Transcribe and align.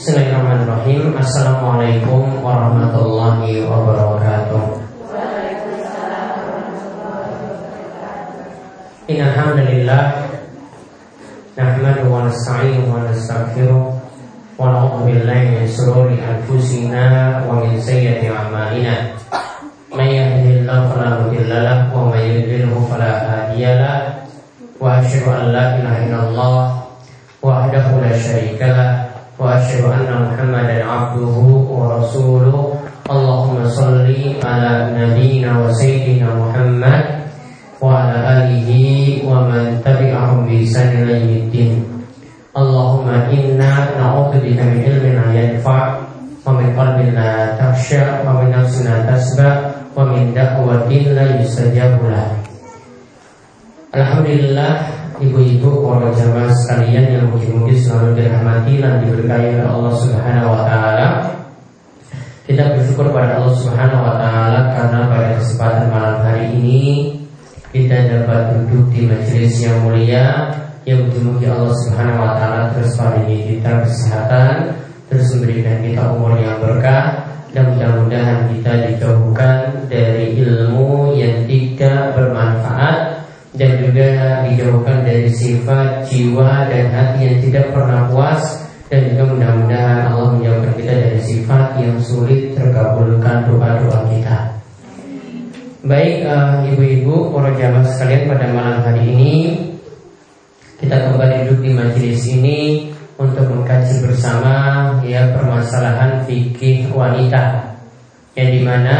Bismillahirrahmanirrahim. 0.00 1.12
Assalamualaikum 1.12 2.40
warahmatullahi 2.40 3.68
wabarakatuh. 3.68 4.80
Innalhamdulillah 9.12 10.24
Nahmadu 11.52 12.08
wa 12.08 12.24
nasta'inuhu 12.24 12.88
wa 12.88 13.04
nastaghfiruh 13.12 13.92
Wa 14.56 14.72
na'udhu 14.72 15.04
billahi 15.04 15.60
min 15.60 15.68
sururi 15.68 16.16
anfusina 16.16 17.44
Wa 17.44 17.60
min 17.60 17.76
sayyati 17.76 18.32
a'malina. 18.32 19.20
Man 19.92 20.08
yahdihillahu 20.08 20.96
fala 20.96 21.28
mudilla 21.28 21.92
Wa 21.92 22.08
man 22.08 22.24
hadiyalah 23.04 24.24
Wa 24.80 25.04
asyhadu 25.04 25.28
an 25.28 25.44
la 25.52 25.76
ilaha 25.76 25.98
illallah 26.08 26.56
Wahdahu 27.44 28.00
la 28.00 28.16
syarika 28.16 28.99
وأشهد 29.39 29.83
أن 29.83 30.09
محمدا 30.23 30.85
عبده 30.85 31.37
ورسوله 31.77 32.73
اللهم 33.11 33.69
صل 33.69 34.07
على 34.43 34.71
نبينا 34.97 35.51
وسيدنا 35.65 36.29
محمد 36.35 37.03
وعلى 37.81 38.17
آله 38.37 38.69
ومن 39.29 39.81
تبعهم 39.85 40.37
بإحسان 40.47 40.89
إلى 41.03 41.13
يوم 41.21 41.35
الدين 41.43 41.73
اللهم 42.57 43.07
إنا 43.09 43.71
نعوذ 43.99 44.33
بك 44.39 44.59
من 44.63 44.77
علم 44.87 45.05
لا 45.21 45.27
ينفع 45.41 45.81
ومن 46.45 46.67
قلب 46.79 46.99
لا 47.13 47.31
تخشى 47.59 48.01
ومن 48.25 48.47
نفس 48.51 48.81
لا 48.87 48.97
تسبع 49.11 49.51
ومن 49.97 50.33
دعوة 50.33 50.89
لا 50.89 51.25
يستجاب 51.41 51.99
له 52.09 52.27
Alhamdulillah 53.95 54.98
ibu-ibu 55.20 55.84
para 55.84 56.08
jamaah 56.16 56.48
sekalian 56.64 57.06
yang 57.12 57.26
mugi-mugi 57.28 57.76
selalu 57.76 58.16
dirahmati 58.16 58.80
dan 58.80 59.04
diberkahi 59.04 59.60
oleh 59.60 59.68
Allah 59.68 59.94
Subhanahu 60.00 60.48
wa 60.48 60.62
taala. 60.64 61.08
Kita 62.48 62.62
bersyukur 62.74 63.12
pada 63.12 63.38
Allah 63.38 63.54
Subhanahu 63.54 64.00
wa 64.00 64.16
taala 64.16 64.60
karena 64.72 65.00
pada 65.12 65.28
kesempatan 65.36 65.86
malam 65.92 66.16
hari 66.24 66.44
ini 66.56 66.80
kita 67.70 67.96
dapat 68.08 68.66
duduk 68.66 68.90
di 68.90 69.06
majelis 69.06 69.54
yang 69.62 69.78
mulia 69.86 70.50
yang 70.88 71.06
mugi-mugi 71.06 71.46
Allah 71.46 71.76
Subhanahu 71.86 72.24
wa 72.24 72.32
taala 72.40 72.72
terus 72.74 72.96
paringi 72.96 73.38
kita 73.54 73.84
kesehatan, 73.84 74.54
terus 75.12 75.28
memberikan 75.36 75.76
kita 75.84 76.02
umur 76.16 76.40
yang 76.40 76.56
berkah 76.58 77.28
dan 77.52 77.76
mudah-mudahan 77.76 78.48
kita 78.56 78.72
dijauhkan 78.88 79.84
dari 79.90 80.38
ilmu 80.38 81.12
yang 81.18 81.44
tidak 81.44 82.14
bermanfaat 82.16 83.09
dan 83.60 83.76
juga 83.76 84.08
dijauhkan 84.48 85.04
dari 85.04 85.28
sifat 85.28 86.08
jiwa 86.08 86.64
dan 86.72 86.88
hati 86.96 87.28
yang 87.28 87.38
tidak 87.44 87.76
pernah 87.76 88.08
puas 88.08 88.40
dan 88.88 89.12
juga 89.12 89.36
mudah-mudahan 89.36 90.08
Allah 90.08 90.32
menjauhkan 90.32 90.72
kita 90.80 90.92
dari 90.96 91.20
sifat 91.20 91.76
yang 91.76 92.00
sulit 92.00 92.56
terkabulkan 92.56 93.44
doa-doa 93.44 94.08
kita. 94.08 94.56
Baik 95.84 96.24
uh, 96.24 96.64
ibu-ibu, 96.72 97.36
para 97.36 97.52
jamaah 97.52 97.84
sekalian 97.84 98.32
pada 98.32 98.48
malam 98.48 98.80
hari 98.80 99.12
ini 99.12 99.34
kita 100.80 100.96
kembali 101.12 101.44
duduk 101.44 101.60
di 101.60 101.70
majelis 101.76 102.20
ini 102.32 102.60
untuk 103.20 103.44
mengkaji 103.44 104.08
bersama 104.08 104.56
ya 105.04 105.36
permasalahan 105.36 106.24
fikih 106.24 106.88
wanita 106.96 107.76
yang 108.32 108.48
di 108.56 108.60
mana 108.64 108.96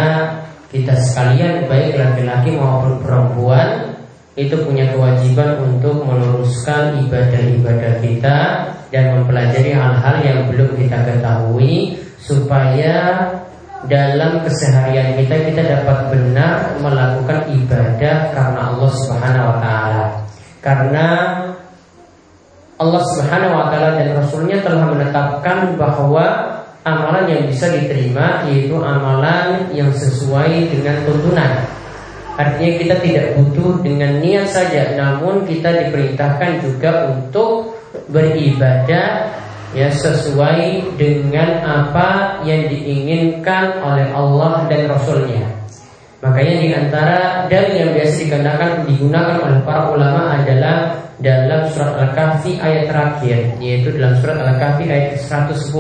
kita 0.69 0.92
sekalian 1.00 1.64
baik 1.64 1.97
laki-laki 1.97 2.61
maupun 2.61 3.00
perempuan 3.00 3.89
itu 4.39 4.55
punya 4.62 4.95
kewajiban 4.95 5.59
untuk 5.59 6.06
meluruskan 6.06 7.03
ibadah-ibadah 7.06 7.98
kita 7.98 8.39
dan 8.95 9.05
mempelajari 9.19 9.75
hal-hal 9.75 10.17
yang 10.23 10.39
belum 10.47 10.78
kita 10.78 10.98
ketahui 11.03 11.98
supaya 12.23 13.27
dalam 13.91 14.45
keseharian 14.47 15.19
kita 15.19 15.51
kita 15.51 15.62
dapat 15.67 16.14
benar 16.14 16.78
melakukan 16.78 17.48
ibadah 17.48 18.17
karena 18.30 18.61
Allah 18.70 18.90
Subhanahu 18.92 19.46
wa 19.51 19.58
taala. 19.58 20.05
Karena 20.61 21.07
Allah 22.77 23.02
Subhanahu 23.17 23.57
wa 23.57 23.67
taala 23.73 23.98
dan 23.98 24.14
Rasulnya 24.14 24.61
telah 24.63 24.85
menetapkan 24.95 25.74
bahwa 25.74 26.27
amalan 26.85 27.24
yang 27.29 27.42
bisa 27.48 27.73
diterima 27.73 28.46
yaitu 28.46 28.79
amalan 28.79 29.69
yang 29.74 29.90
sesuai 29.90 30.70
dengan 30.70 31.02
tuntunan 31.05 31.80
Artinya 32.39 32.73
kita 32.79 32.95
tidak 33.02 33.27
butuh 33.36 33.83
dengan 33.83 34.23
niat 34.23 34.48
saja 34.48 34.95
Namun 34.95 35.45
kita 35.45 35.70
diperintahkan 35.86 36.63
juga 36.63 37.11
untuk 37.11 37.79
beribadah 38.11 39.30
ya 39.70 39.89
sesuai 39.91 40.98
dengan 40.98 41.63
apa 41.63 42.42
yang 42.42 42.67
diinginkan 42.67 43.79
oleh 43.83 44.11
Allah 44.11 44.67
dan 44.67 44.90
Rasulnya. 44.90 45.46
Makanya 46.20 46.55
di 46.61 46.69
antara 46.74 47.19
dalil 47.48 47.74
yang 47.80 47.90
biasa 47.96 48.17
digunakan 48.29 48.70
digunakan 48.85 49.36
oleh 49.40 49.58
para 49.64 49.89
ulama 49.89 50.36
adalah 50.36 51.01
dalam 51.20 51.64
surat 51.73 51.96
Al-Kahfi 51.96 52.61
ayat 52.61 52.92
terakhir, 52.92 53.39
yaitu 53.57 53.89
dalam 53.96 54.17
surat 54.20 54.36
Al-Kahfi 54.36 54.85
ayat 54.89 55.17
110. 55.17 55.73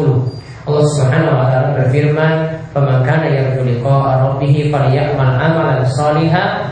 Allah 0.68 0.84
Subhanahu 0.92 1.40
wa 1.40 1.46
taala 1.48 1.68
berfirman, 1.80 2.34
"Faman 2.76 3.00
kana 3.00 3.32
yarju 3.32 3.64
liqa'a 3.64 4.12
rabbih 4.28 4.68
falyamal 4.68 5.34
amalan 5.40 5.80
shalihan 5.88 6.68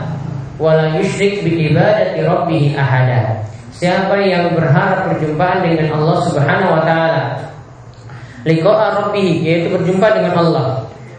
wa 0.61 0.77
la 0.77 0.93
yusyrik 0.93 1.41
bi 1.41 1.73
ibadati 1.73 2.21
rabbih 2.21 2.77
ahada." 2.77 3.41
Siapa 3.73 4.13
yang 4.21 4.53
berharap 4.53 5.09
perjumpaan 5.09 5.65
dengan 5.65 5.97
Allah 5.97 6.17
Subhanahu 6.29 6.71
wa 6.77 6.81
taala, 6.85 7.23
liqa'a 8.45 8.85
rabbih 9.01 9.41
yaitu 9.41 9.73
berjumpa 9.73 10.07
dengan 10.13 10.37
Allah, 10.37 10.67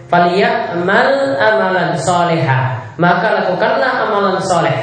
falyamal 0.06 1.10
amalan 1.42 1.98
shalihan, 1.98 2.78
maka 3.02 3.42
lakukanlah 3.42 4.06
amalan 4.06 4.38
soleh. 4.46 4.78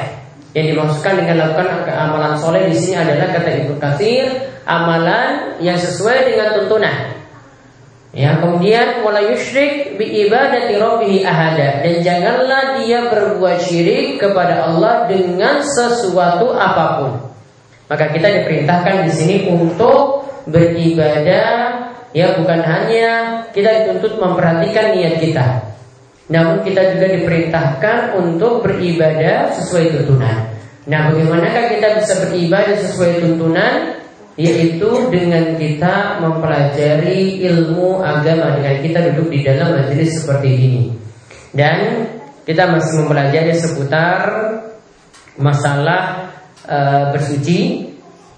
Yang 0.56 0.74
dimaksudkan 0.74 1.14
dengan 1.22 1.36
lakukan 1.44 1.68
amalan 1.92 2.34
soleh 2.36 2.66
di 2.68 2.76
sini 2.76 3.00
adalah 3.00 3.30
kata 3.36 3.48
Ibnu 3.62 3.76
Katsir, 3.80 4.26
amalan 4.64 5.60
yang 5.60 5.76
sesuai 5.76 6.34
dengan 6.34 6.56
tuntunan. 6.56 7.17
Ya, 8.16 8.40
kemudian 8.40 9.04
wala 9.04 9.20
yusyrik 9.20 10.00
bi 10.00 10.24
ibadati 10.24 10.80
rabbih 10.80 11.28
ahada 11.28 11.84
dan 11.84 12.00
janganlah 12.00 12.80
dia 12.80 13.04
berbuat 13.04 13.60
syirik 13.60 14.16
kepada 14.16 14.64
Allah 14.64 15.04
dengan 15.04 15.60
sesuatu 15.60 16.56
apa 16.56 16.84
pun. 17.04 17.12
Maka 17.92 18.08
kita 18.16 18.32
diperintahkan 18.32 19.04
di 19.04 19.12
sini 19.12 19.36
untuk 19.52 20.24
beribadah 20.48 21.52
ya 22.16 22.32
bukan 22.40 22.60
hanya 22.64 23.44
kita 23.52 23.84
dituntut 23.84 24.16
memperhatikan 24.16 24.96
niat 24.96 25.20
kita. 25.20 25.46
Namun 26.32 26.64
kita 26.64 26.96
juga 26.96 27.12
diperintahkan 27.12 28.16
untuk 28.16 28.64
beribadah 28.64 29.52
sesuai 29.52 29.84
tuntunan. 29.96 30.48
Nah, 30.88 31.12
bagaimanakah 31.12 31.64
kita 31.76 31.88
bisa 32.00 32.12
beribadah 32.24 32.76
sesuai 32.76 33.20
tuntunan? 33.20 34.00
Yaitu 34.38 35.10
dengan 35.10 35.58
kita 35.58 36.22
mempelajari 36.22 37.42
ilmu 37.42 37.98
agama 37.98 38.54
dengan 38.54 38.78
kita 38.78 38.98
duduk 39.10 39.34
di 39.34 39.42
dalam 39.42 39.74
majelis 39.74 40.22
seperti 40.22 40.50
ini. 40.54 40.84
Dan 41.50 42.06
kita 42.46 42.70
masih 42.70 43.02
mempelajari 43.02 43.50
seputar 43.58 44.20
masalah 45.42 46.30
e, 46.62 46.78
bersuci. 47.10 47.58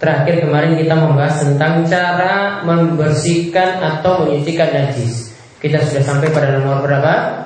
Terakhir 0.00 0.48
kemarin 0.48 0.80
kita 0.80 0.96
membahas 0.96 1.44
tentang 1.44 1.84
cara 1.84 2.64
membersihkan 2.64 3.84
atau 3.84 4.24
menyucikan 4.24 4.72
najis. 4.72 5.36
Kita 5.60 5.76
sudah 5.84 6.00
sampai 6.00 6.32
pada 6.32 6.56
nomor 6.56 6.80
berapa? 6.80 7.44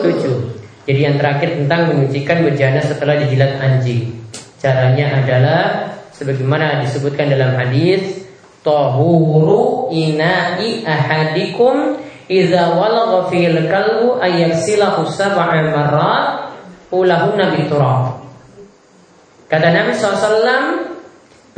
7 0.00 0.88
Jadi 0.88 1.00
yang 1.04 1.20
terakhir 1.20 1.60
tentang 1.60 1.92
menyucikan 1.92 2.48
bejana 2.48 2.80
setelah 2.80 3.20
dijilat 3.20 3.60
anjing. 3.60 4.16
Caranya 4.56 5.20
adalah 5.20 5.97
sebagaimana 6.18 6.82
disebutkan 6.82 7.30
dalam 7.30 7.54
hadis 7.54 8.26
tahuru 8.66 9.88
ina'i 9.94 10.82
ahadikum 10.82 11.96
idza 12.26 12.74
walagha 12.74 13.30
fil 13.30 13.56
kalbu 13.70 14.18
ayaksilahu 14.18 15.06
sab'a 15.06 15.62
marrat 15.70 16.26
ulahunna 16.90 17.54
biturab 17.54 18.18
kata 19.46 19.66
Nabi 19.70 19.94
SAW 19.94 20.98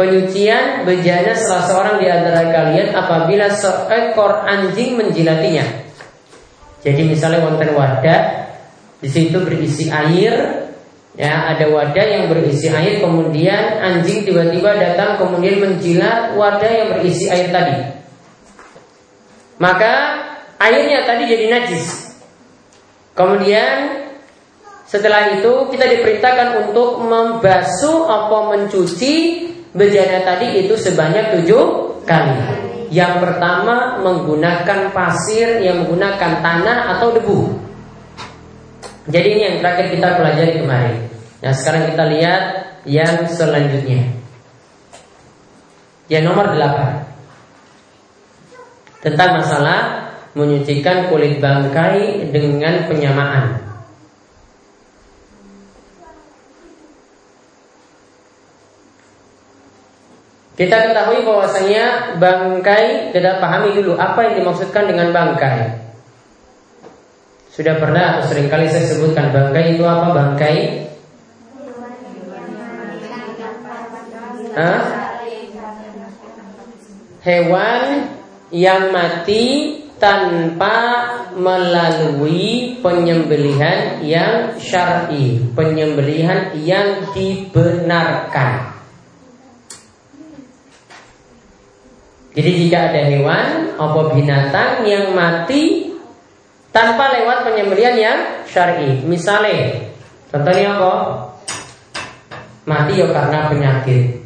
penyucian 0.00 0.88
bejana 0.88 1.36
salah 1.36 1.64
seorang 1.68 1.96
di 2.00 2.08
antara 2.08 2.48
kalian 2.48 2.96
apabila 2.96 3.52
seekor 3.52 4.48
anjing 4.48 4.96
menjilatinya. 4.96 5.92
Jadi 6.80 7.04
misalnya 7.04 7.44
wonten 7.44 7.76
wadah 7.76 8.48
di 9.04 9.08
situ 9.12 9.36
berisi 9.44 9.92
air 9.92 10.59
Ya, 11.18 11.50
ada 11.50 11.66
wadah 11.66 12.06
yang 12.06 12.30
berisi 12.30 12.70
air 12.70 13.02
kemudian 13.02 13.82
anjing 13.82 14.22
tiba-tiba 14.22 14.78
datang 14.78 15.18
kemudian 15.18 15.58
menjilat 15.58 16.38
wadah 16.38 16.70
yang 16.70 16.88
berisi 16.94 17.26
air 17.26 17.50
tadi. 17.50 17.76
Maka 19.58 19.92
airnya 20.62 21.02
tadi 21.04 21.26
jadi 21.26 21.50
najis. 21.50 22.14
Kemudian 23.18 24.06
setelah 24.86 25.34
itu 25.38 25.70
kita 25.74 25.86
diperintahkan 25.86 26.66
untuk 26.66 27.02
membasuh 27.02 28.06
atau 28.06 28.54
mencuci 28.54 29.14
bejana 29.74 30.26
tadi 30.26 30.66
itu 30.66 30.74
sebanyak 30.78 31.36
tujuh 31.38 31.64
kali. 32.06 32.38
Yang 32.90 33.22
pertama 33.22 34.02
menggunakan 34.02 34.90
pasir, 34.90 35.62
yang 35.62 35.86
menggunakan 35.86 36.42
tanah 36.42 36.98
atau 36.98 37.14
debu. 37.14 37.69
Jadi 39.10 39.28
ini 39.34 39.42
yang 39.42 39.56
terakhir 39.58 39.90
kita 39.90 40.08
pelajari 40.14 40.52
kemarin. 40.62 41.10
Nah 41.42 41.52
sekarang 41.52 41.90
kita 41.90 42.04
lihat 42.14 42.42
yang 42.86 43.26
selanjutnya. 43.26 44.06
Yang 46.10 46.22
nomor 46.26 46.54
8 46.54 47.06
Tentang 49.00 49.30
masalah 49.40 49.80
menyucikan 50.38 51.10
kulit 51.10 51.42
bangkai 51.42 52.30
dengan 52.30 52.86
penyamaan. 52.86 53.58
Kita 60.60 60.76
ketahui 60.92 61.24
bahwasanya 61.24 62.20
bangkai 62.20 63.16
tidak 63.16 63.40
pahami 63.40 63.72
dulu 63.80 63.96
apa 63.96 64.28
yang 64.28 64.44
dimaksudkan 64.44 64.92
dengan 64.92 65.08
bangkai. 65.08 65.89
Sudah 67.50 67.82
pernah 67.82 68.14
atau 68.14 68.30
sering 68.30 68.46
kali 68.46 68.70
saya 68.70 68.86
sebutkan 68.86 69.34
bangkai 69.34 69.74
itu 69.74 69.82
apa 69.82 70.08
bangkai? 70.14 70.56
Hah? 74.54 74.80
Hewan 77.20 77.82
yang 78.54 78.94
mati 78.94 79.76
tanpa 80.00 81.04
melalui 81.36 82.80
penyembelihan 82.80 84.00
yang 84.00 84.56
syar'i, 84.56 85.44
penyembelihan 85.52 86.56
yang 86.56 87.12
dibenarkan. 87.12 88.72
Jadi 92.30 92.50
jika 92.64 92.94
ada 92.94 93.02
hewan 93.10 93.74
atau 93.74 94.14
binatang 94.14 94.86
yang 94.86 95.12
mati 95.12 95.89
tanpa 96.70 97.10
lewat 97.18 97.50
penyembelihan 97.50 97.96
yang 97.98 98.18
syar'i, 98.46 99.02
misalnya 99.02 99.90
contohnya 100.30 100.78
apa? 100.78 100.94
Mati 102.66 103.02
ya 103.02 103.10
karena 103.10 103.50
penyakit. 103.50 104.22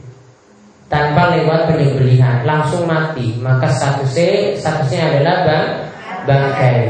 Tanpa 0.93 1.32
lewat 1.32 1.73
penyembelihan 1.73 2.44
langsung 2.44 2.85
mati. 2.85 3.41
Maka 3.41 3.73
statusnya 3.73 4.61
statusnya 4.61 5.00
adalah 5.11 5.37
bang 5.49 5.67
bangkai. 6.29 6.81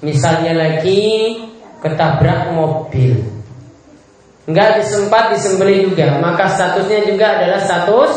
Misalnya 0.00 0.52
lagi 0.56 1.36
ketabrak 1.84 2.56
mobil. 2.56 3.20
Nggak 4.48 4.80
disempat 4.80 5.36
disembelih 5.36 5.92
juga. 5.92 6.16
Maka 6.24 6.48
statusnya 6.56 7.04
juga 7.04 7.36
adalah 7.36 7.60
status 7.60 8.12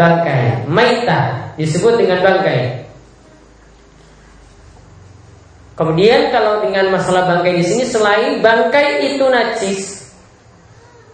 bangkai. 0.00 0.64
Maita 0.64 1.52
disebut 1.60 2.00
dengan 2.00 2.24
bangkai. 2.24 2.83
Kemudian 5.74 6.30
kalau 6.30 6.62
dengan 6.62 6.94
masalah 6.94 7.26
bangkai 7.26 7.58
di 7.58 7.64
sini 7.66 7.82
selain 7.82 8.38
bangkai 8.38 9.10
itu 9.10 9.26
najis, 9.26 10.06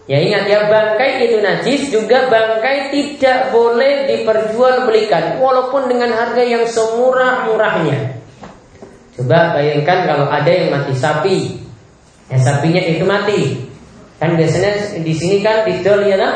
ya 0.05 0.21
ingat 0.21 0.45
ya 0.45 0.69
bangkai 0.69 1.25
itu 1.25 1.41
najis 1.41 1.89
juga 1.89 2.29
bangkai 2.29 2.93
tidak 2.93 3.49
boleh 3.49 4.05
diperjualbelikan 4.05 5.41
walaupun 5.41 5.89
dengan 5.89 6.13
harga 6.13 6.45
yang 6.45 6.69
semurah 6.69 7.49
murahnya. 7.49 8.21
Coba 9.17 9.57
bayangkan 9.57 10.05
kalau 10.05 10.29
ada 10.29 10.51
yang 10.53 10.69
mati 10.69 10.93
sapi, 10.93 11.37
ya 12.29 12.37
sapinya 12.37 12.85
itu 12.85 13.01
mati, 13.01 13.65
kan 14.21 14.37
biasanya 14.37 15.01
di 15.01 15.13
sini 15.17 15.41
kan 15.41 15.65
dijual 15.65 16.05
ya 16.05 16.21
lah, 16.21 16.35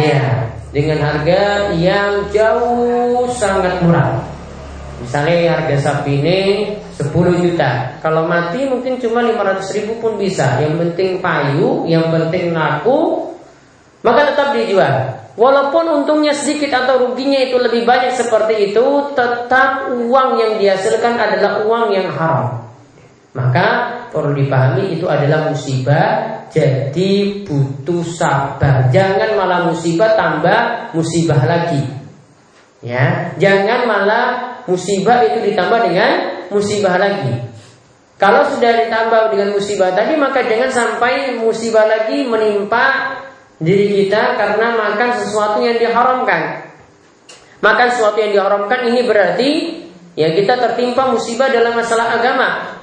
iya. 0.00 0.48
Dengan 0.70 1.02
harga 1.02 1.74
yang 1.74 2.30
jauh 2.30 3.26
sangat 3.34 3.82
murah. 3.82 4.22
Misalnya 5.02 5.58
harga 5.58 5.76
sapi 5.82 6.22
ini 6.22 6.40
10 7.00 7.16
juta. 7.40 7.96
Kalau 8.04 8.28
mati 8.28 8.68
mungkin 8.68 9.00
cuma 9.00 9.24
500 9.24 9.76
ribu 9.80 9.96
pun 10.04 10.20
bisa. 10.20 10.60
Yang 10.60 10.74
penting 10.84 11.10
payu, 11.24 11.88
yang 11.88 12.12
penting 12.12 12.52
laku, 12.52 13.32
maka 14.04 14.36
tetap 14.36 14.52
dijual. 14.52 15.16
Walaupun 15.40 16.04
untungnya 16.04 16.36
sedikit 16.36 16.84
atau 16.84 17.08
ruginya 17.08 17.40
itu 17.40 17.56
lebih 17.56 17.88
banyak 17.88 18.12
seperti 18.12 18.72
itu, 18.72 18.84
tetap 19.16 19.88
uang 19.88 20.30
yang 20.36 20.52
dihasilkan 20.60 21.16
adalah 21.16 21.64
uang 21.64 21.86
yang 21.96 22.12
haram. 22.12 22.68
Maka 23.30 23.66
perlu 24.10 24.34
dipahami 24.34 24.98
itu 24.98 25.06
adalah 25.06 25.54
musibah 25.54 26.42
Jadi 26.50 27.46
butuh 27.46 28.02
sabar 28.02 28.90
Jangan 28.90 29.38
malah 29.38 29.70
musibah 29.70 30.18
tambah 30.18 30.90
musibah 30.98 31.38
lagi 31.46 31.78
Ya, 32.82 33.30
Jangan 33.38 33.86
malah 33.86 34.26
musibah 34.66 35.22
itu 35.22 35.46
ditambah 35.46 35.78
dengan 35.86 36.39
musibah 36.50 36.98
lagi. 36.98 37.50
Kalau 38.20 38.44
sudah 38.52 38.84
ditambah 38.84 39.32
dengan 39.32 39.56
musibah 39.56 39.96
tadi 39.96 40.12
Maka 40.12 40.44
jangan 40.44 40.68
sampai 40.68 41.40
musibah 41.40 41.88
lagi 41.88 42.28
menimpa 42.28 43.16
diri 43.56 44.04
kita 44.04 44.36
Karena 44.36 44.76
makan 44.76 45.10
sesuatu 45.16 45.64
yang 45.64 45.80
diharamkan. 45.80 46.68
Makan 47.64 47.88
sesuatu 47.96 48.20
yang 48.20 48.36
diharamkan 48.36 48.92
ini 48.92 49.00
berarti 49.08 49.50
Ya 50.18 50.36
kita 50.36 50.58
tertimpa 50.58 51.08
musibah 51.08 51.48
dalam 51.48 51.78
masalah 51.78 52.18
agama. 52.18 52.76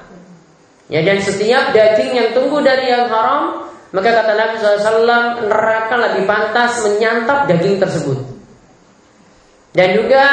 Ya 0.88 1.04
dan 1.04 1.20
setiap 1.20 1.76
daging 1.76 2.16
yang 2.16 2.28
tumbuh 2.32 2.64
dari 2.64 2.88
yang 2.88 3.06
haram 3.12 3.68
maka 3.88 4.08
kata 4.12 4.32
Nabi 4.36 4.54
SAW 4.60 5.48
neraka 5.48 5.94
lebih 5.96 6.28
pantas 6.28 6.84
menyantap 6.84 7.48
daging 7.48 7.80
tersebut. 7.80 8.20
Dan 9.72 9.96
juga 9.96 10.24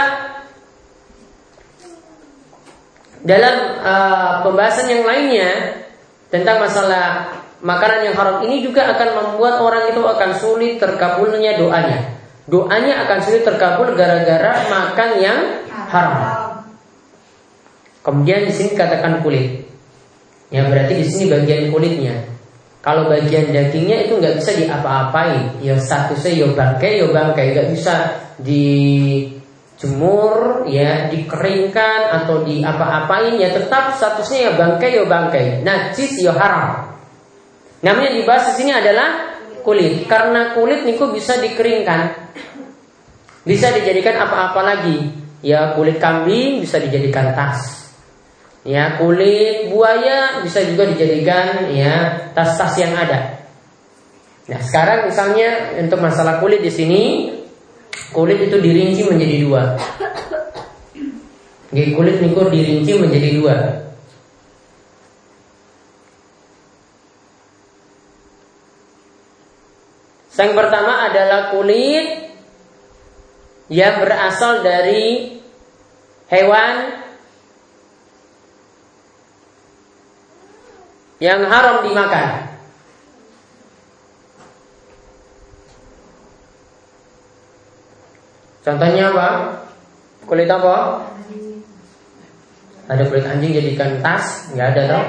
dalam 3.25 3.55
uh, 3.81 4.31
pembahasan 4.45 4.85
yang 4.85 5.03
lainnya 5.03 5.81
tentang 6.29 6.61
masalah 6.61 7.33
makanan 7.65 8.05
yang 8.05 8.15
haram 8.15 8.45
ini 8.45 8.61
juga 8.61 8.85
akan 8.93 9.09
membuat 9.17 9.57
orang 9.65 9.89
itu 9.89 10.01
akan 10.05 10.31
sulit 10.37 10.77
terkabulnya 10.77 11.57
doanya. 11.57 12.21
Doanya 12.45 13.09
akan 13.09 13.17
sulit 13.25 13.41
terkabul 13.41 13.97
gara-gara 13.97 14.69
makan 14.69 15.09
yang 15.17 15.39
haram. 15.89 16.15
Kemudian 18.05 18.45
di 18.45 18.53
sini 18.53 18.77
katakan 18.77 19.25
kulit. 19.25 19.65
Ya 20.53 20.69
berarti 20.69 21.01
di 21.01 21.05
sini 21.09 21.33
bagian 21.33 21.73
kulitnya. 21.73 22.21
Kalau 22.85 23.09
bagian 23.09 23.49
dagingnya 23.49 24.05
itu 24.05 24.21
nggak 24.21 24.37
bisa 24.37 24.53
diapa-apain. 24.61 25.57
Ya 25.65 25.73
statusnya 25.81 26.45
ya 26.45 26.47
bangkai, 26.53 27.01
ya 27.01 27.09
bangkai, 27.09 27.57
nggak 27.57 27.69
bisa 27.73 28.13
dijemur, 29.85 30.65
ya 30.65 31.13
dikeringkan 31.13 31.99
atau 32.21 32.41
di 32.41 32.65
apa-apain. 32.65 33.37
Ya 33.37 33.53
tetap 33.53 33.93
statusnya 33.93 34.49
ya 34.49 34.51
bangkai, 34.57 34.89
ya 34.97 35.05
bangkai. 35.05 35.45
Najis 35.61 36.17
ya 36.17 36.33
haram. 36.33 36.97
Namanya 37.85 38.17
dibahas 38.17 38.49
di 38.49 38.65
sini 38.65 38.73
adalah 38.73 39.37
kulit. 39.61 40.09
Karena 40.09 40.57
kulit 40.57 40.81
niku 40.89 41.13
bisa 41.13 41.37
dikeringkan, 41.37 42.33
bisa 43.45 43.69
dijadikan 43.77 44.25
apa-apa 44.25 44.61
lagi. 44.65 44.97
Ya 45.45 45.77
kulit 45.77 46.01
kambing 46.01 46.65
bisa 46.65 46.81
dijadikan 46.81 47.37
tas 47.37 47.85
Ya, 48.65 48.97
kulit 48.97 49.69
buaya 49.69 50.41
bisa 50.41 50.65
juga 50.65 50.89
dijadikan 50.89 51.69
ya 51.69 52.25
tas-tas 52.33 52.73
yang 52.81 52.97
ada. 52.97 53.45
Nah, 54.49 54.57
sekarang 54.57 55.05
misalnya 55.05 55.77
untuk 55.85 56.01
masalah 56.01 56.41
kulit 56.41 56.65
di 56.65 56.73
sini 56.73 57.29
kulit 58.11 58.39
itu 58.39 58.57
dirinci 58.59 59.01
menjadi 59.05 59.35
dua. 59.43 59.63
Jadi 61.75 61.91
kulit 61.91 62.15
niku 62.23 62.47
dirinci 62.47 62.91
menjadi 62.95 63.29
dua. 63.35 63.55
Yang 70.35 70.51
pertama 70.51 70.93
adalah 71.07 71.41
kulit 71.55 72.05
yang 73.71 74.03
berasal 74.03 74.61
dari 74.61 75.39
hewan 76.29 77.01
yang 81.23 81.47
haram 81.47 81.87
dimakan. 81.87 82.54
Contohnya 88.65 89.13
apa? 89.13 89.27
Kulit 90.25 90.49
apa? 90.49 91.05
Ada 92.89 93.03
kulit 93.05 93.25
anjing 93.29 93.53
jadikan 93.53 94.01
tas? 94.01 94.49
Nggak 94.57 94.67
ada 94.73 94.81
dong? 94.89 95.07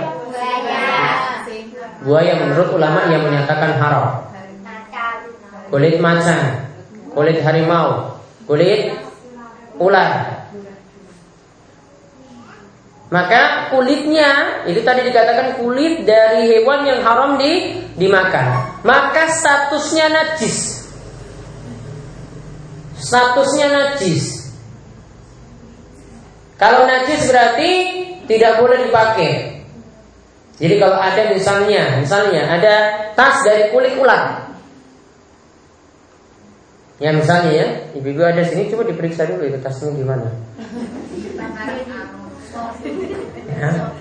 Buaya 2.05 2.37
menurut 2.37 2.77
ulama 2.77 3.09
yang 3.09 3.25
menyatakan 3.25 3.81
haram. 3.81 4.29
Kulit 5.73 5.97
macan, 5.99 6.69
kulit 7.17 7.41
harimau, 7.41 8.21
kulit 8.45 8.95
ular, 9.81 10.37
maka 13.07 13.71
kulitnya 13.71 14.63
itu 14.67 14.83
tadi 14.83 15.07
dikatakan 15.07 15.63
kulit 15.63 16.03
dari 16.03 16.51
hewan 16.51 16.83
yang 16.83 17.01
haram 17.07 17.39
di 17.39 17.79
dimakan. 17.95 18.77
Maka 18.83 19.31
statusnya 19.31 20.11
najis. 20.11 20.76
Statusnya 22.97 23.67
najis. 23.69 24.53
Kalau 26.57 26.89
najis 26.89 27.29
berarti 27.29 27.71
tidak 28.25 28.59
boleh 28.61 28.89
dipakai. 28.89 29.33
Jadi 30.57 30.75
kalau 30.81 30.97
ada 30.97 31.23
misalnya, 31.37 32.01
misalnya 32.01 32.43
ada 32.49 32.75
tas 33.13 33.45
dari 33.45 33.69
kulit 33.69 33.93
ular. 34.01 34.49
Ya 36.97 37.13
misalnya 37.13 37.53
ya, 37.53 37.67
ibu-ibu 37.93 38.25
ada 38.25 38.41
sini 38.41 38.73
coba 38.73 38.89
diperiksa 38.89 39.29
dulu 39.29 39.45
itu 39.45 39.61
tasnya 39.61 39.93
gimana. 39.93 40.33
Ya. 43.57 43.93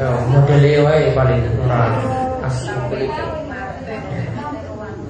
Ya 0.00 0.08
model 0.32 0.64
wae 0.88 1.12
paling 1.12 1.44
murah 1.60 1.92
asli 2.48 2.72
kulit. 2.88 3.12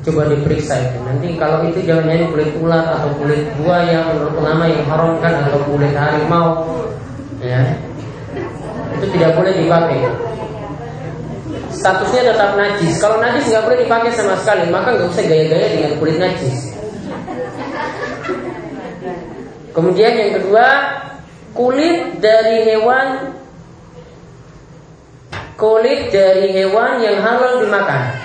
Coba 0.03 0.27
diperiksa 0.27 0.75
itu. 0.83 0.99
Nanti 1.07 1.39
kalau 1.39 1.63
itu 1.71 1.87
jangan 1.87 2.11
jadi 2.11 2.27
kulit 2.27 2.51
ular 2.59 2.99
atau 2.99 3.15
kulit 3.23 3.55
buaya 3.63 4.11
menurut 4.11 4.35
ulama 4.35 4.67
yang 4.67 4.83
haramkan 4.91 5.47
atau 5.47 5.63
kulit 5.71 5.95
harimau, 5.95 6.67
ya 7.39 7.79
itu 8.99 9.07
tidak 9.15 9.39
boleh 9.39 9.55
dipakai. 9.55 10.11
Statusnya 11.71 12.35
tetap 12.35 12.59
najis. 12.59 12.99
Kalau 12.99 13.23
najis 13.23 13.47
nggak 13.47 13.63
boleh 13.63 13.79
dipakai 13.87 14.11
sama 14.11 14.35
sekali, 14.43 14.67
maka 14.75 14.99
nggak 14.99 15.07
usah 15.07 15.23
gaya-gaya 15.23 15.67
dengan 15.71 15.93
kulit 16.03 16.19
najis. 16.19 16.75
Kemudian 19.71 20.13
yang 20.19 20.33
kedua, 20.43 20.67
kulit 21.55 22.19
dari 22.19 22.67
hewan 22.67 23.39
kulit 25.61 26.09
dari 26.09 26.57
hewan 26.57 27.05
yang 27.05 27.21
halal 27.21 27.61
dimakan. 27.61 28.17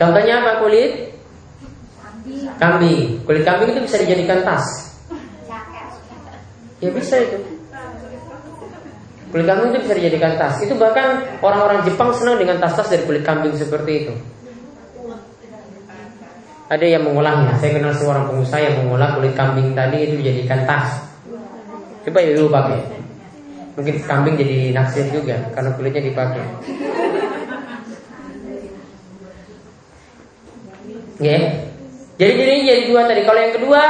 Contohnya 0.00 0.42
apa 0.42 0.52
kulit? 0.64 1.14
Kambing. 2.56 3.22
Kulit 3.28 3.42
kambing 3.44 3.76
itu 3.76 3.80
bisa 3.86 3.96
dijadikan 4.02 4.40
tas. 4.42 4.66
Ya 6.82 6.90
bisa 6.90 7.14
itu. 7.22 7.38
Kulit 9.30 9.46
kambing 9.46 9.68
itu 9.76 9.78
bisa 9.84 9.94
dijadikan 10.00 10.40
tas. 10.40 10.58
Itu 10.64 10.74
bahkan 10.80 11.38
orang-orang 11.44 11.84
Jepang 11.86 12.10
senang 12.16 12.40
dengan 12.40 12.58
tas-tas 12.58 12.88
dari 12.88 13.04
kulit 13.06 13.22
kambing 13.22 13.54
seperti 13.54 13.92
itu. 14.08 14.14
Ada 16.72 16.88
yang 16.88 17.04
mengolahnya. 17.04 17.60
Saya 17.60 17.76
kenal 17.76 17.92
seorang 17.92 18.32
pengusaha 18.32 18.64
yang 18.64 18.80
mengolah 18.80 19.20
kulit 19.20 19.36
kambing 19.36 19.76
tadi 19.76 20.08
itu 20.08 20.24
dijadikan 20.24 20.64
tas. 20.64 21.04
Coba 22.00 22.24
dulu 22.24 22.48
pakai. 22.48 22.80
Mungkin 23.76 24.00
kambing 24.08 24.40
jadi 24.40 24.72
naksir 24.72 25.12
juga 25.12 25.52
karena 25.52 25.76
kulitnya 25.76 26.00
dipakai. 26.08 26.44
Ya. 31.20 31.68
Jadi 32.16 32.32
jadi 32.40 32.52
jadi 32.64 32.82
dua 32.88 33.04
tadi. 33.04 33.20
Kalau 33.28 33.40
yang 33.44 33.54
kedua 33.60 33.82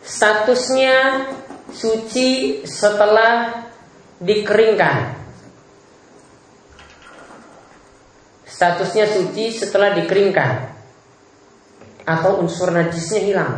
statusnya 0.00 0.96
suci 1.68 2.64
setelah 2.64 3.60
dikeringkan. 4.24 5.20
Statusnya 8.48 9.04
suci 9.04 9.52
setelah 9.52 9.92
dikeringkan 10.00 10.79
atau 12.18 12.42
unsur 12.42 12.74
najisnya 12.74 13.20
hilang. 13.22 13.54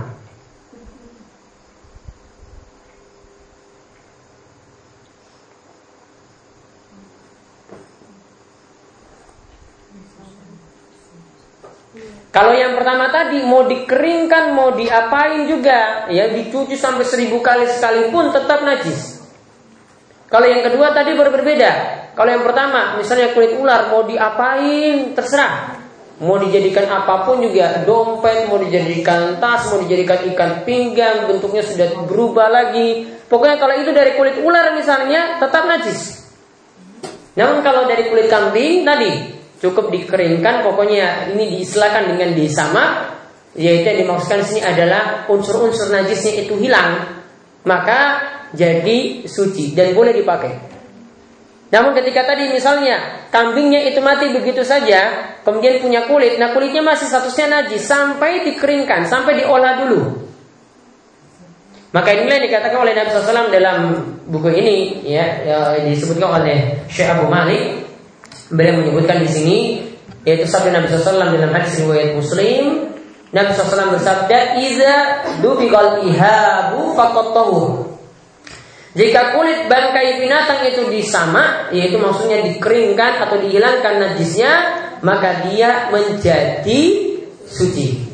Kalau 12.33 12.57
yang 12.57 12.81
pertama 12.81 13.13
tadi 13.13 13.45
mau 13.45 13.69
dikeringkan, 13.69 14.57
mau 14.57 14.73
diapain 14.73 15.45
juga, 15.45 16.09
ya 16.09 16.33
dicuci 16.33 16.73
sampai 16.81 17.05
seribu 17.05 17.45
kali 17.45 17.69
sekalipun 17.69 18.33
tetap 18.33 18.65
najis. 18.65 19.21
Kalau 20.33 20.49
yang 20.49 20.65
kedua 20.65 20.97
tadi 20.97 21.13
berbeda. 21.13 21.73
Kalau 22.17 22.33
yang 22.33 22.41
pertama, 22.41 22.97
misalnya 22.97 23.37
kulit 23.37 23.53
ular 23.53 23.93
mau 23.93 24.09
diapain 24.09 25.13
terserah. 25.13 25.72
Mau 26.23 26.39
dijadikan 26.39 26.87
apa 26.87 27.27
pun 27.27 27.43
juga 27.43 27.83
Dompet, 27.83 28.47
mau 28.47 28.63
dijadikan 28.63 29.43
tas, 29.43 29.67
mau 29.75 29.83
dijadikan 29.83 30.23
ikan 30.31 30.63
pinggang 30.63 31.27
Bentuknya 31.27 31.67
sudah 31.67 32.07
berubah 32.07 32.47
lagi. 32.47 33.11
Pokoknya 33.27 33.59
kalau 33.59 33.75
itu 33.75 33.91
dari 33.91 34.15
kulit 34.15 34.39
ular 34.39 34.71
misalnya 34.71 35.43
Tetap 35.43 35.67
najis. 35.67 36.23
Namun 37.35 37.67
kalau 37.67 37.91
dari 37.91 38.07
kulit 38.07 38.31
kambing 38.31 38.87
tadi 38.87 39.35
Cukup 39.59 39.91
dikeringkan 39.91 40.63
Pokoknya 40.63 41.35
ini 41.35 41.59
diistilahkan 41.59 42.15
dengan 42.15 42.39
disama 42.39 43.11
Yaitu 43.59 43.85
yang 43.85 43.99
dimaksudkan 44.07 44.41
di 44.41 44.47
sini 44.47 44.61
adalah 44.63 45.27
Unsur-unsur 45.27 45.91
najisnya 45.91 46.47
itu 46.47 46.55
hilang 46.55 47.19
Maka 47.67 48.01
jadi 48.55 49.27
suci 49.27 49.75
Dan 49.75 49.91
boleh 49.99 50.15
dipakai 50.15 50.72
namun 51.73 51.97
ketika 51.97 52.29
tadi 52.29 52.53
misalnya 52.53 53.25
kambingnya 53.33 53.89
itu 53.89 54.05
mati 54.05 54.29
begitu 54.29 54.61
saja, 54.61 55.33
kemudian 55.41 55.81
punya 55.81 56.05
kulit, 56.05 56.37
nah 56.37 56.53
kulitnya 56.53 56.85
masih 56.85 57.09
statusnya 57.09 57.49
najis 57.49 57.89
sampai 57.89 58.45
dikeringkan, 58.45 59.09
sampai 59.09 59.41
diolah 59.41 59.81
dulu. 59.81 60.21
Maka 61.97 62.13
inilah 62.13 62.41
yang 62.41 62.47
dikatakan 62.49 62.77
oleh 62.77 62.93
Nabi 62.93 63.09
SAW 63.09 63.53
dalam 63.53 63.81
buku 64.29 64.49
ini, 64.53 64.77
ya, 65.05 65.25
ya 65.45 65.59
disebutkan 65.81 66.45
oleh 66.45 66.85
Syekh 66.93 67.09
Abu 67.09 67.33
Malik. 67.33 67.89
Beliau 68.53 68.85
menyebutkan 68.85 69.25
di 69.25 69.29
sini, 69.29 69.59
yaitu 70.29 70.45
sabda 70.45 70.77
Nabi 70.77 70.93
SAW 70.93 71.25
dalam 71.25 71.53
hadis 71.57 71.81
riwayat 71.81 72.17
Muslim, 72.17 72.93
Nabi 73.33 73.49
SAW 73.57 73.97
bersabda, 73.97 74.61
"Iza 74.61 74.95
dubiqal 75.41 76.05
ihabu 76.05 76.93
faqat 76.93 77.33
jika 78.93 79.33
kulit 79.33 79.73
bangkai 79.73 80.21
binatang 80.21 80.69
itu 80.69 80.93
disama, 80.93 81.73
yaitu 81.73 81.97
maksudnya 81.97 82.45
dikeringkan 82.45 83.25
atau 83.25 83.41
dihilangkan 83.41 83.95
najisnya, 84.05 84.53
maka 85.01 85.49
dia 85.49 85.89
menjadi 85.89 86.81
suci. 87.49 88.05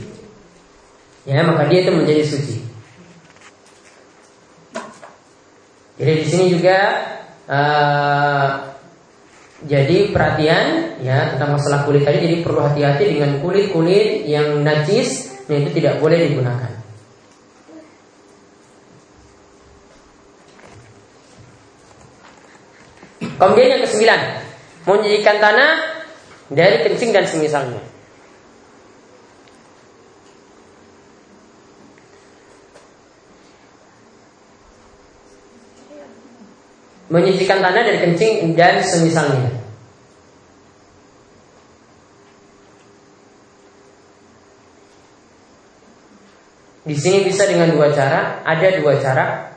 Ya, 1.26 1.42
maka 1.42 1.66
dia 1.66 1.82
itu 1.82 1.90
menjadi 1.90 2.22
suci. 2.22 2.56
Jadi 5.98 6.12
di 6.22 6.26
sini 6.30 6.44
juga 6.54 6.78
uh, 7.50 8.48
jadi 9.66 10.14
perhatian 10.14 10.66
ya 11.02 11.34
tentang 11.34 11.58
masalah 11.58 11.82
kulit 11.90 12.06
tadi. 12.06 12.22
Jadi 12.22 12.36
perlu 12.46 12.62
hati-hati 12.62 13.18
dengan 13.18 13.42
kulit-kulit 13.42 14.30
yang 14.30 14.62
najis, 14.62 15.42
yang 15.50 15.66
itu 15.66 15.82
tidak 15.82 15.98
boleh 15.98 16.22
digunakan. 16.22 16.77
Kemudian 23.38 23.78
yang 23.78 23.82
kesembilan, 23.86 24.20
menjadikan 24.82 25.36
tanah 25.38 25.72
dari 26.50 26.76
kencing 26.82 27.10
dan 27.14 27.22
semisalnya. 27.22 27.82
Menyisikan 37.08 37.64
tanah 37.64 37.82
dari 37.86 37.98
kencing 38.04 38.52
dan 38.52 38.84
semisalnya. 38.84 39.48
Di 46.84 46.96
sini 46.96 47.28
bisa 47.28 47.44
dengan 47.44 47.68
dua 47.72 47.92
cara, 47.92 48.40
ada 48.44 48.68
dua 48.80 48.96
cara. 48.96 49.56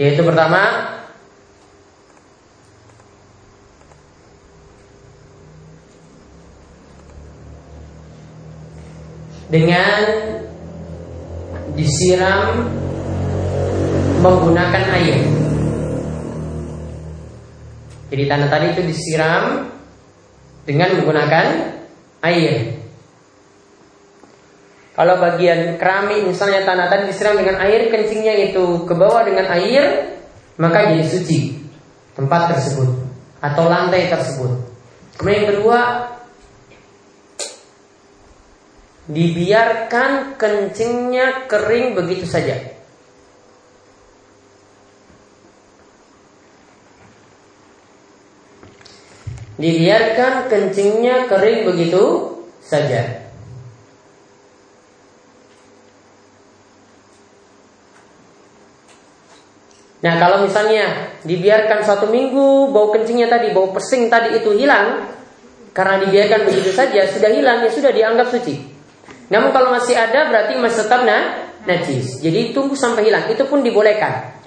Yaitu 0.00 0.24
pertama 0.24 0.64
dengan 9.52 10.00
disiram 11.76 12.64
menggunakan 14.24 14.84
air. 14.96 15.20
Jadi 18.08 18.24
tanah 18.24 18.48
tadi 18.48 18.66
itu 18.72 18.82
disiram 18.88 19.68
dengan 20.64 20.96
menggunakan 20.96 21.46
air. 22.24 22.79
Kalau 25.00 25.16
bagian 25.16 25.80
keramik 25.80 26.28
misalnya 26.28 26.60
tanah 26.68 26.92
tadi 26.92 27.08
disiram 27.08 27.32
dengan 27.32 27.56
air, 27.64 27.88
kencingnya 27.88 28.52
itu 28.52 28.84
ke 28.84 28.92
bawah 28.92 29.24
dengan 29.24 29.48
air, 29.48 30.12
maka 30.60 30.92
jadi 30.92 31.08
suci 31.08 31.56
tempat 32.12 32.52
tersebut 32.52 33.00
atau 33.40 33.64
lantai 33.64 34.12
tersebut. 34.12 34.60
Kemudian 35.16 35.40
yang 35.40 35.48
kedua, 35.56 35.80
dibiarkan 39.08 40.36
kencingnya 40.36 41.48
kering 41.48 41.96
begitu 41.96 42.28
saja. 42.28 42.60
Dibiarkan 49.56 50.52
kencingnya 50.52 51.24
kering 51.24 51.64
begitu 51.64 52.36
saja. 52.60 53.29
Nah 60.00 60.14
kalau 60.16 60.40
misalnya 60.44 61.16
dibiarkan 61.28 61.84
satu 61.84 62.08
minggu 62.08 62.72
bau 62.72 62.88
kencingnya 62.88 63.28
tadi, 63.28 63.52
bau 63.52 63.68
pesing 63.68 64.08
tadi 64.08 64.40
itu 64.40 64.56
hilang 64.56 65.12
karena 65.76 66.00
dibiarkan 66.08 66.48
begitu 66.48 66.72
saja 66.72 67.04
sudah 67.06 67.30
hilang 67.30 67.60
ya 67.60 67.70
sudah 67.70 67.92
dianggap 67.92 68.32
suci. 68.32 68.56
Namun 69.30 69.52
kalau 69.52 69.70
masih 69.70 69.94
ada 69.94 70.26
berarti 70.26 70.58
masih 70.58 70.88
tetap 70.88 71.04
nah, 71.04 71.52
najis. 71.68 72.18
Jadi 72.24 72.56
tunggu 72.56 72.74
sampai 72.74 73.12
hilang 73.12 73.28
itu 73.28 73.44
pun 73.44 73.60
dibolehkan. 73.60 74.40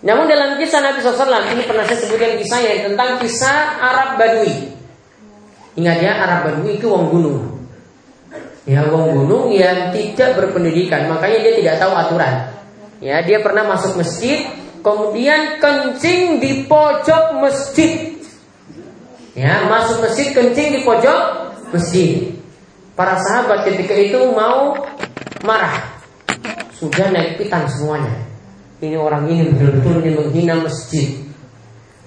Namun 0.00 0.26
dalam 0.26 0.56
kisah 0.56 0.80
Nabi 0.80 1.04
SAW 1.04 1.28
ini 1.52 1.62
pernah 1.64 1.84
saya 1.84 1.98
sebutkan 2.00 2.40
kisahnya 2.40 2.88
tentang 2.88 3.20
kisah 3.20 3.80
Arab 3.80 4.16
Badui. 4.16 4.72
Ingat 5.76 5.98
ya 6.02 6.12
Arab 6.18 6.40
Badui 6.50 6.80
itu 6.80 6.88
wong 6.88 7.08
gunung. 7.12 7.38
Ya 8.68 8.84
wong 8.88 9.12
gunung 9.12 9.52
yang 9.52 9.92
tidak 9.92 10.36
berpendidikan 10.36 11.08
makanya 11.08 11.38
dia 11.46 11.52
tidak 11.56 11.74
tahu 11.80 11.92
aturan. 11.96 12.34
Ya 13.00 13.24
dia 13.24 13.40
pernah 13.40 13.64
masuk 13.64 13.96
masjid 13.96 14.44
Kemudian 14.80 15.60
kencing 15.60 16.40
di 16.40 16.64
pojok 16.64 17.36
masjid. 17.36 18.16
Ya, 19.36 19.68
masuk 19.68 20.00
masjid 20.04 20.32
kencing 20.32 20.76
di 20.76 20.80
pojok 20.82 21.20
masjid. 21.70 22.32
Para 22.96 23.20
sahabat 23.20 23.68
ketika 23.68 23.92
itu 23.96 24.18
mau 24.32 24.76
marah. 25.44 26.00
Sudah 26.76 27.12
naik 27.12 27.36
pitan 27.40 27.68
semuanya. 27.68 28.24
Ini 28.80 28.96
orang 28.96 29.28
ini 29.28 29.52
betul-betul 29.52 30.00
ini 30.00 30.10
menghina 30.16 30.54
masjid. 30.64 31.20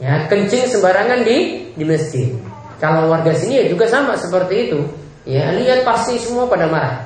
Ya, 0.02 0.26
kencing 0.26 0.66
sembarangan 0.74 1.22
di 1.22 1.70
di 1.78 1.86
masjid. 1.86 2.34
Kalau 2.82 3.08
warga 3.08 3.32
sini 3.38 3.64
ya 3.64 3.66
juga 3.70 3.86
sama 3.86 4.18
seperti 4.18 4.70
itu. 4.70 4.80
Ya, 5.24 5.54
lihat 5.56 5.86
pasti 5.88 6.20
semua 6.20 6.50
pada 6.50 6.68
marah. 6.68 7.06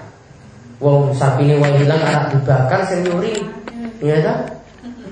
Wow, 0.80 1.14
sapi 1.14 1.46
ini 1.46 1.60
wah 1.60 1.70
hilang 1.76 2.02
anak 2.02 2.34
dibakar 2.34 2.88
saya 2.88 3.04
nyuri. 3.06 3.46
Ya 4.02 4.18
kan? 4.24 4.57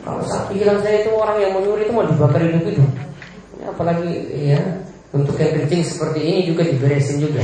Kalau 0.05 0.21
sapi 0.21 0.61
hilang 0.61 0.85
saya 0.85 1.01
itu 1.01 1.09
orang 1.17 1.41
yang 1.41 1.57
menyuri 1.57 1.89
itu 1.89 1.93
mau 1.97 2.05
dibakar 2.05 2.37
hidup-hidup. 2.37 2.85
Ya, 3.57 3.65
apalagi 3.73 4.09
ya 4.37 4.61
untuk 5.09 5.33
yang 5.41 5.57
kencing 5.57 5.81
seperti 5.81 6.19
ini 6.21 6.39
juga 6.45 6.61
diberesin 6.61 7.17
juga. 7.25 7.41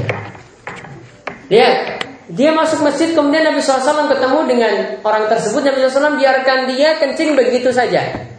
Lihat, 1.50 2.06
dia 2.30 2.54
masuk 2.54 2.86
masjid 2.86 3.18
kemudian 3.18 3.50
Nabi 3.50 3.66
SAW 3.66 4.06
ketemu 4.06 4.40
dengan 4.46 4.74
orang 5.02 5.26
tersebut 5.26 5.66
Nabi 5.66 5.90
SAW 5.90 6.22
biarkan 6.22 6.70
dia 6.70 7.02
kencing 7.02 7.34
begitu 7.34 7.74
saja. 7.74 8.30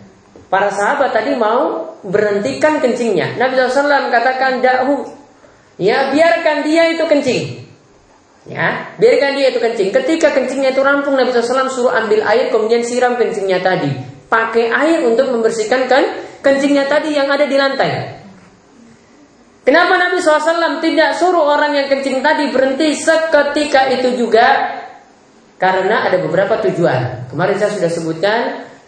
Para 0.47 0.71
sahabat 0.71 1.11
tadi 1.11 1.35
mau 1.35 1.99
berhentikan 2.07 2.79
kencingnya. 2.79 3.35
Nabi 3.43 3.59
SAW 3.59 4.07
katakan 4.07 4.63
dahu. 4.63 5.19
Ya 5.83 6.15
biarkan 6.15 6.63
dia 6.63 6.95
itu 6.95 7.03
kencing. 7.11 7.43
Ya, 8.47 8.95
biarkan 9.03 9.35
dia 9.35 9.51
itu 9.51 9.59
kencing. 9.59 9.91
Ketika 9.91 10.31
kencingnya 10.31 10.71
itu 10.77 10.83
rampung, 10.85 11.19
Nabi 11.19 11.35
SAW 11.35 11.67
suruh 11.73 11.91
ambil 11.91 12.23
air 12.23 12.55
kemudian 12.55 12.87
siram 12.87 13.19
kencingnya 13.19 13.59
tadi 13.65 14.12
pakai 14.33 14.73
air 14.73 15.05
untuk 15.05 15.29
membersihkan 15.29 15.85
kan 15.93 16.05
kencingnya 16.41 16.89
tadi 16.89 17.13
yang 17.13 17.29
ada 17.29 17.45
di 17.45 17.57
lantai. 17.61 17.93
Kenapa 19.63 19.95
Nabi 19.95 20.19
SAW 20.19 20.83
tidak 20.83 21.21
suruh 21.21 21.45
orang 21.53 21.77
yang 21.77 21.87
kencing 21.87 22.25
tadi 22.25 22.51
berhenti 22.51 22.97
seketika 22.97 23.93
itu 23.93 24.17
juga? 24.17 24.81
Karena 25.61 26.09
ada 26.09 26.19
beberapa 26.19 26.59
tujuan. 26.67 27.31
Kemarin 27.31 27.55
saya 27.61 27.71
sudah 27.79 27.91
sebutkan 27.93 28.41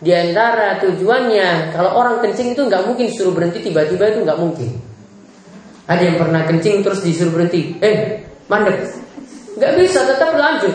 di 0.02 0.10
antara 0.10 0.82
tujuannya 0.82 1.70
kalau 1.70 1.94
orang 1.94 2.18
kencing 2.18 2.58
itu 2.58 2.66
nggak 2.66 2.90
mungkin 2.90 3.06
suruh 3.14 3.30
berhenti 3.30 3.62
tiba-tiba 3.62 4.10
itu 4.10 4.26
nggak 4.26 4.40
mungkin. 4.40 4.74
Ada 5.86 6.02
yang 6.02 6.16
pernah 6.18 6.42
kencing 6.42 6.82
terus 6.82 7.06
disuruh 7.06 7.38
berhenti. 7.38 7.78
Eh, 7.78 8.26
mandek. 8.50 8.82
Nggak 9.54 9.72
bisa 9.78 10.02
tetap 10.10 10.34
lanjut. 10.34 10.74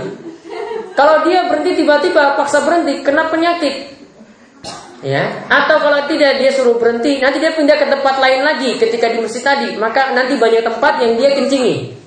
Kalau 0.96 1.28
dia 1.28 1.52
berhenti 1.52 1.84
tiba-tiba 1.84 2.40
paksa 2.40 2.64
berhenti 2.64 3.04
kena 3.04 3.28
penyakit 3.28 3.99
ya. 5.06 5.48
Atau 5.48 5.80
kalau 5.80 6.06
tidak 6.08 6.40
dia 6.40 6.52
suruh 6.52 6.76
berhenti. 6.80 7.20
Nanti 7.20 7.38
dia 7.40 7.56
pindah 7.56 7.78
ke 7.80 7.86
tempat 7.88 8.16
lain 8.20 8.42
lagi 8.44 8.76
ketika 8.80 9.12
di 9.12 9.24
masjid 9.24 9.44
tadi. 9.44 9.76
Maka 9.76 10.12
nanti 10.16 10.36
banyak 10.36 10.64
tempat 10.64 10.94
yang 11.04 11.20
dia 11.20 11.36
kencingi. 11.36 11.98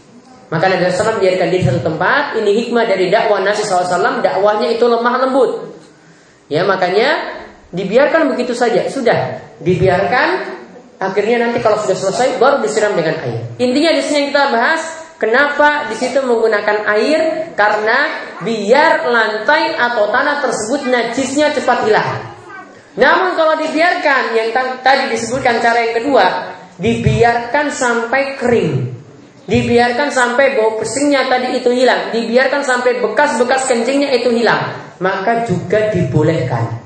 Maka 0.52 0.68
Nabi 0.68 0.92
SAW 0.92 1.20
biarkan 1.20 1.48
di 1.48 1.58
satu 1.64 1.80
tempat. 1.80 2.36
Ini 2.36 2.50
hikmah 2.64 2.84
dari 2.84 3.08
dakwah 3.08 3.40
Nabi 3.40 3.62
SAW 3.64 4.20
dakwahnya 4.20 4.68
itu 4.72 4.84
lemah 4.84 5.14
lembut. 5.24 5.50
Ya 6.52 6.68
makanya 6.68 7.40
dibiarkan 7.72 8.32
begitu 8.36 8.52
saja. 8.52 8.84
Sudah. 8.92 9.40
Dibiarkan. 9.60 10.60
Akhirnya 11.02 11.48
nanti 11.48 11.58
kalau 11.58 11.82
sudah 11.82 11.98
selesai 11.98 12.38
baru 12.38 12.62
disiram 12.62 12.94
dengan 12.94 13.18
air. 13.26 13.42
Intinya 13.58 13.90
di 13.90 14.02
sini 14.06 14.16
yang 14.22 14.28
kita 14.30 14.44
bahas 14.54 15.02
Kenapa 15.22 15.86
di 15.86 15.94
situ 15.94 16.18
menggunakan 16.18 16.82
air? 16.98 17.54
Karena 17.54 18.26
biar 18.42 19.06
lantai 19.06 19.78
atau 19.78 20.10
tanah 20.10 20.42
tersebut 20.42 20.90
najisnya 20.90 21.54
cepat 21.54 21.86
hilang. 21.86 22.31
Namun 22.92 23.32
kalau 23.38 23.56
dibiarkan 23.56 24.36
yang 24.36 24.52
tadi 24.84 25.08
disebutkan 25.08 25.64
cara 25.64 25.80
yang 25.80 25.94
kedua, 26.02 26.26
dibiarkan 26.76 27.72
sampai 27.72 28.36
kering. 28.36 28.72
Dibiarkan 29.42 30.14
sampai 30.14 30.54
bau 30.54 30.78
pesingnya 30.78 31.26
tadi 31.26 31.58
itu 31.58 31.74
hilang, 31.74 32.14
dibiarkan 32.14 32.62
sampai 32.62 33.02
bekas-bekas 33.02 33.66
kencingnya 33.66 34.14
itu 34.14 34.30
hilang, 34.30 34.94
maka 35.02 35.42
juga 35.42 35.90
dibolehkan. 35.90 36.78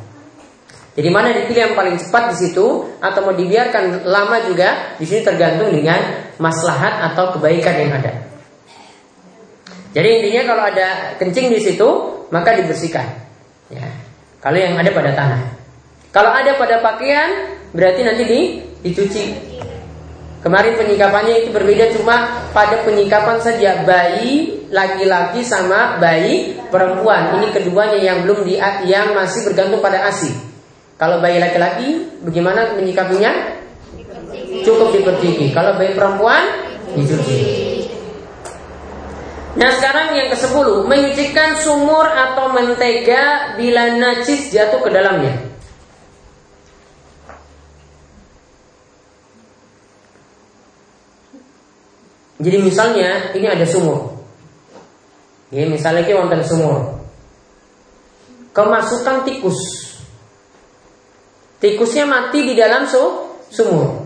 Jadi 0.97 1.09
mana 1.12 1.37
dipilih 1.37 1.69
yang 1.69 1.75
paling 1.77 2.01
cepat 2.01 2.33
di 2.33 2.37
situ 2.49 2.97
atau 2.97 3.21
mau 3.21 3.37
dibiarkan 3.37 4.09
lama 4.09 4.49
juga 4.49 4.97
di 4.97 5.05
sini 5.05 5.21
tergantung 5.21 5.69
dengan 5.69 6.33
maslahat 6.40 7.12
atau 7.12 7.37
kebaikan 7.37 7.77
yang 7.77 7.92
ada. 8.01 8.25
Jadi 9.92 10.09
intinya 10.09 10.42
kalau 10.49 10.64
ada 10.64 10.88
kencing 11.21 11.53
di 11.53 11.61
situ 11.61 11.88
maka 12.33 12.57
dibersihkan. 12.57 13.05
Ya. 13.69 13.85
Kalau 14.40 14.57
yang 14.57 14.81
ada 14.81 14.88
pada 14.97 15.12
tanah. 15.12 15.56
Kalau 16.16 16.33
ada 16.33 16.57
pada 16.57 16.81
pakaian 16.81 17.61
berarti 17.76 18.00
nanti 18.00 18.24
di, 18.24 18.40
dicuci. 18.88 19.37
Kemarin 20.40 20.81
penyikapannya 20.81 21.44
itu 21.44 21.52
berbeda 21.52 21.92
cuma 21.92 22.40
pada 22.57 22.81
penyikapan 22.88 23.37
saja 23.44 23.85
bayi 23.85 24.64
laki-laki 24.72 25.44
sama 25.44 26.00
bayi 26.00 26.57
perempuan. 26.72 27.37
Ini 27.37 27.52
keduanya 27.52 28.00
yang 28.00 28.24
belum 28.24 28.48
di 28.48 28.57
yang 28.88 29.12
masih 29.12 29.44
bergantung 29.44 29.85
pada 29.85 30.09
ASI. 30.09 30.33
Kalau 30.96 31.20
bayi 31.20 31.37
laki-laki 31.37 32.09
bagaimana 32.24 32.72
menyikapinya? 32.72 33.61
Cukup 34.64 34.96
diperciki. 34.96 35.52
Kalau 35.52 35.76
bayi 35.76 35.92
perempuan 35.92 36.40
dicuci. 36.96 37.37
Nah 39.57 39.72
sekarang 39.72 40.12
yang 40.12 40.29
ke-10 40.37 40.85
Menyucikan 40.85 41.57
sumur 41.57 42.05
atau 42.05 42.52
mentega 42.52 43.57
Bila 43.57 43.88
najis 43.96 44.52
jatuh 44.52 44.85
ke 44.85 44.92
dalamnya 44.92 45.56
Jadi 52.37 52.59
misalnya 52.61 53.33
ini 53.33 53.49
ada 53.49 53.64
sumur. 53.64 54.12
Ya, 55.49 55.64
misalnya 55.64 56.05
kita 56.05 56.20
wonten 56.20 56.44
sumur. 56.44 57.01
Kemasukan 58.53 59.25
tikus. 59.25 59.61
Tikusnya 61.57 62.05
mati 62.05 62.44
di 62.44 62.53
dalam 62.53 62.85
su 62.85 63.01
sumur. 63.49 64.05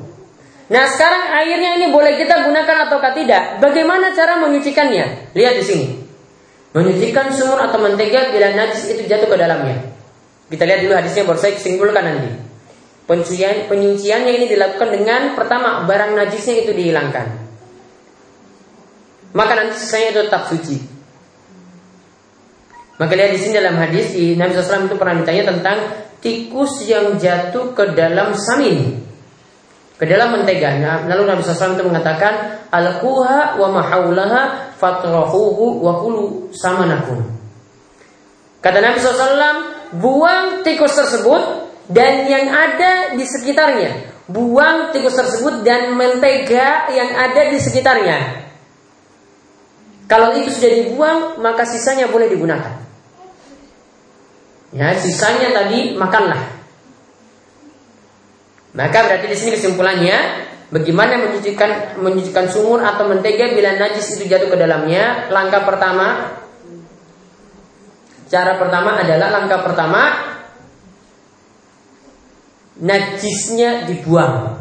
Nah 0.70 0.86
sekarang 0.86 1.34
airnya 1.42 1.82
ini 1.82 1.90
boleh 1.90 2.14
kita 2.14 2.46
gunakan 2.46 2.76
atau 2.86 3.02
tidak? 3.10 3.58
Bagaimana 3.58 4.14
cara 4.14 4.38
menyucikannya? 4.38 5.34
Lihat 5.34 5.54
di 5.58 5.64
sini. 5.66 5.86
Menyucikan 6.70 7.34
sumur 7.34 7.58
atau 7.58 7.82
mentega 7.82 8.30
bila 8.30 8.54
najis 8.54 8.94
itu 8.94 9.10
jatuh 9.10 9.26
ke 9.26 9.34
dalamnya. 9.34 9.90
Kita 10.46 10.62
lihat 10.62 10.86
dulu 10.86 10.94
hadisnya 10.94 11.26
baru 11.26 11.38
saya 11.42 11.58
simpulkan 11.58 12.06
nanti. 12.06 12.30
Penyucian, 13.10 13.66
penyuciannya 13.66 14.32
ini 14.38 14.46
dilakukan 14.46 14.94
dengan 14.94 15.34
pertama 15.34 15.82
barang 15.82 16.14
najisnya 16.14 16.62
itu 16.62 16.70
dihilangkan 16.70 17.49
maka 19.30 19.52
nanti 19.54 19.78
sisanya 19.78 20.08
itu 20.14 20.20
tetap 20.26 20.42
suci. 20.50 20.76
Maka 23.00 23.16
lihat 23.16 23.32
di 23.32 23.40
sini 23.40 23.56
dalam 23.56 23.80
hadis 23.80 24.12
di 24.12 24.36
Nabi 24.36 24.52
SAW 24.52 24.90
itu 24.90 24.96
pernah 25.00 25.16
ditanya 25.24 25.48
tentang 25.48 25.78
tikus 26.20 26.84
yang 26.84 27.16
jatuh 27.16 27.72
ke 27.72 27.96
dalam 27.96 28.36
samin, 28.36 29.00
ke 29.96 30.04
dalam 30.04 30.36
mentega. 30.36 30.76
Nah, 30.76 31.08
lalu 31.08 31.32
Nabi 31.32 31.40
SAW 31.40 31.80
itu 31.80 31.86
mengatakan 31.88 32.60
al-kuha 32.68 33.56
wa 33.56 33.68
mahaulaha 33.72 34.76
fatrahuhu 34.76 35.80
wa 35.80 35.96
kulu 35.96 36.52
samanakum. 36.52 37.24
Kata 38.60 38.84
Nabi 38.84 39.00
SAW, 39.00 39.96
buang 39.96 40.60
tikus 40.60 40.92
tersebut 40.92 41.72
dan 41.88 42.28
yang 42.28 42.52
ada 42.52 43.16
di 43.16 43.24
sekitarnya. 43.24 44.12
Buang 44.28 44.92
tikus 44.92 45.16
tersebut 45.16 45.64
dan 45.64 45.96
mentega 45.96 46.92
yang 46.92 47.16
ada 47.16 47.48
di 47.48 47.56
sekitarnya. 47.56 48.49
Kalau 50.10 50.34
itu 50.34 50.50
sudah 50.50 50.70
dibuang, 50.74 51.20
maka 51.38 51.62
sisanya 51.62 52.10
boleh 52.10 52.26
digunakan. 52.26 52.82
Ya, 54.74 54.90
sisanya 54.98 55.54
tadi 55.54 55.94
makanlah. 55.94 56.58
Maka 58.74 58.98
berarti 59.06 59.30
di 59.30 59.38
sini 59.38 59.50
kesimpulannya, 59.54 60.18
bagaimana 60.74 61.14
menyucikan 61.14 62.02
menyucikan 62.02 62.50
sumur 62.50 62.82
atau 62.82 63.06
mentega 63.06 63.54
bila 63.54 63.78
najis 63.78 64.18
itu 64.18 64.26
jatuh 64.26 64.50
ke 64.50 64.58
dalamnya? 64.58 65.30
Langkah 65.30 65.62
pertama, 65.62 66.38
cara 68.26 68.58
pertama 68.58 68.98
adalah 68.98 69.30
langkah 69.30 69.62
pertama, 69.62 70.02
najisnya 72.82 73.86
dibuang. 73.86 74.58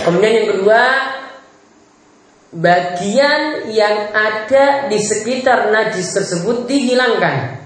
Kemudian 0.00 0.32
yang 0.32 0.48
kedua, 0.56 0.82
bagian 2.50 3.70
yang 3.70 4.10
ada 4.10 4.90
di 4.90 4.98
sekitar 4.98 5.70
najis 5.70 6.08
tersebut 6.10 6.66
dihilangkan. 6.66 7.60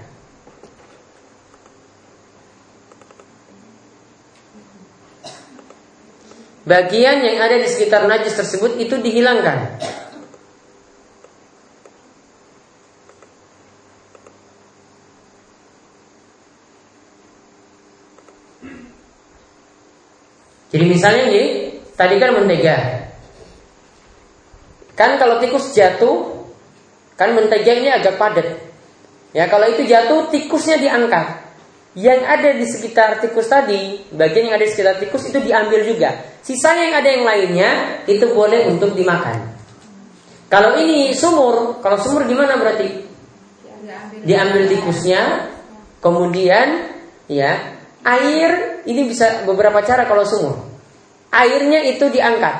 Bagian 6.65 7.21
yang 7.21 7.37
ada 7.37 7.61
di 7.61 7.69
sekitar 7.69 8.09
najis 8.09 8.33
tersebut 8.33 8.81
itu 8.81 8.97
dihilangkan. 8.97 9.77
Jadi 20.73 20.85
misalnya 20.91 21.25
nih, 21.31 21.64
Tadi 21.95 22.15
kan 22.19 22.35
mentega. 22.35 22.77
Kan 24.95 25.15
kalau 25.15 25.39
tikus 25.39 25.71
jatuh, 25.71 26.43
kan 27.15 27.31
mentega 27.31 27.71
ini 27.71 27.87
agak 27.91 28.19
padat. 28.19 28.47
Ya, 29.31 29.47
kalau 29.47 29.67
itu 29.71 29.87
jatuh, 29.87 30.27
tikusnya 30.31 30.79
diangkat. 30.79 31.43
Yang 31.95 32.21
ada 32.27 32.49
di 32.51 32.65
sekitar 32.67 33.09
tikus 33.23 33.47
tadi, 33.47 34.03
bagian 34.11 34.51
yang 34.51 34.55
ada 34.59 34.67
di 34.67 34.71
sekitar 34.71 34.99
tikus 34.99 35.31
itu 35.31 35.39
diambil 35.39 35.87
juga. 35.87 36.11
Sisanya 36.43 36.91
yang 36.91 36.95
ada 36.99 37.09
yang 37.11 37.23
lainnya 37.23 37.71
itu 38.07 38.27
boleh 38.35 38.67
untuk 38.67 38.91
dimakan. 38.91 39.55
Kalau 40.51 40.75
ini 40.75 41.15
sumur, 41.15 41.79
kalau 41.79 41.95
sumur 41.95 42.27
gimana 42.27 42.59
berarti? 42.59 43.07
Diambil 44.27 44.67
tikusnya, 44.67 45.51
kemudian 46.03 46.91
ya 47.31 47.79
air 48.03 48.83
ini 48.83 49.07
bisa 49.07 49.47
beberapa 49.47 49.79
cara 49.83 50.03
kalau 50.03 50.27
sumur 50.27 50.74
airnya 51.35 51.83
itu 51.83 52.07
diangkat. 52.07 52.55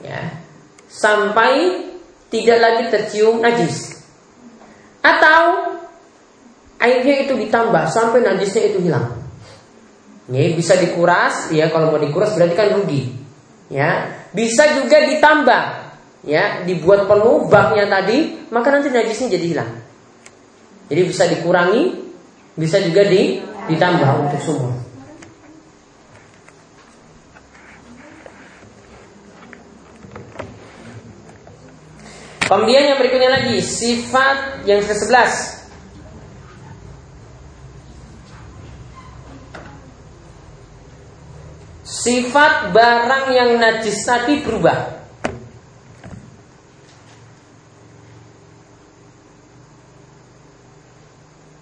Ya. 0.00 0.40
Sampai 0.88 1.84
tidak 2.32 2.58
lagi 2.58 2.84
tercium 2.88 3.44
najis. 3.44 4.00
Atau 5.04 5.76
airnya 6.80 7.28
itu 7.28 7.36
ditambah 7.36 7.84
sampai 7.92 8.24
najisnya 8.24 8.72
itu 8.72 8.78
hilang. 8.80 9.20
Ya 10.30 10.46
bisa 10.54 10.78
dikuras 10.78 11.50
ya 11.50 11.68
kalau 11.68 11.92
mau 11.92 12.00
dikuras 12.00 12.32
berarti 12.32 12.54
kan 12.56 12.72
rugi. 12.80 13.12
Ya. 13.68 14.16
Bisa 14.32 14.80
juga 14.80 15.04
ditambah 15.04 15.62
ya 16.24 16.62
dibuat 16.68 17.08
penuh 17.08 17.48
baknya 17.48 17.88
tadi 17.88 18.48
maka 18.48 18.72
nanti 18.72 18.88
najisnya 18.88 19.36
jadi 19.36 19.46
hilang. 19.46 19.72
Jadi 20.90 21.00
bisa 21.06 21.24
dikurangi 21.30 21.82
bisa 22.58 22.82
juga 22.82 23.06
di, 23.06 23.38
ditambah 23.70 24.10
untuk 24.26 24.40
sumur 24.42 24.79
Kemudian 32.50 32.82
yang 32.90 32.98
berikutnya 32.98 33.30
lagi 33.30 33.62
sifat 33.62 34.66
yang 34.66 34.82
ke-11 34.82 35.62
Sifat 41.86 42.74
barang 42.74 43.24
yang 43.30 43.54
najis 43.54 44.02
tadi 44.02 44.42
berubah 44.42 44.98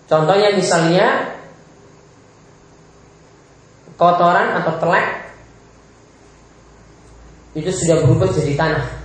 Contohnya 0.09 0.57
misalnya 0.57 1.37
kotoran 4.01 4.57
atau 4.57 4.73
telek 4.81 5.29
itu 7.53 7.69
sudah 7.69 8.01
berubah 8.07 8.33
jadi 8.33 8.57
tanah. 8.57 8.98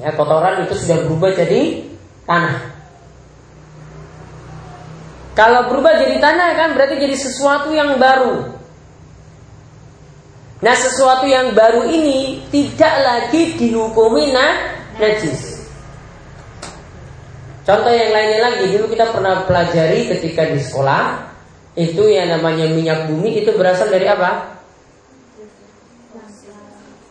Ya, 0.00 0.08
kotoran 0.16 0.64
itu 0.64 0.74
sudah 0.78 1.04
berubah 1.04 1.36
jadi 1.36 1.84
tanah. 2.24 2.72
Kalau 5.32 5.68
berubah 5.68 6.00
jadi 6.00 6.16
tanah 6.20 6.48
kan 6.56 6.68
berarti 6.76 6.96
jadi 7.00 7.16
sesuatu 7.16 7.72
yang 7.72 7.96
baru. 8.00 8.52
Nah 10.62 10.74
sesuatu 10.78 11.26
yang 11.26 11.52
baru 11.58 11.88
ini 11.88 12.46
tidak 12.54 12.94
lagi 13.02 13.58
dihukumi 13.58 14.30
nah, 14.30 14.78
najis. 15.00 15.66
Contoh 17.62 17.90
yang 17.90 18.10
lainnya 18.14 18.40
lagi 18.42 18.64
dulu 18.70 18.90
kita 18.90 19.10
pernah 19.10 19.42
pelajari 19.46 20.10
ketika 20.10 20.46
di 20.50 20.58
sekolah 20.58 21.30
itu 21.78 22.04
yang 22.10 22.28
namanya 22.30 22.68
minyak 22.68 23.08
bumi 23.08 23.42
itu 23.42 23.50
berasal 23.56 23.88
dari 23.88 24.06
apa? 24.06 24.60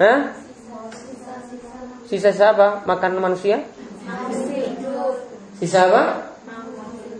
Hah? 0.01 0.40
Sisa-sisa 2.11 2.51
apa? 2.51 2.83
Makan 2.83 3.23
manusia? 3.23 3.63
Sisa 5.55 5.87
apa? 5.87 6.35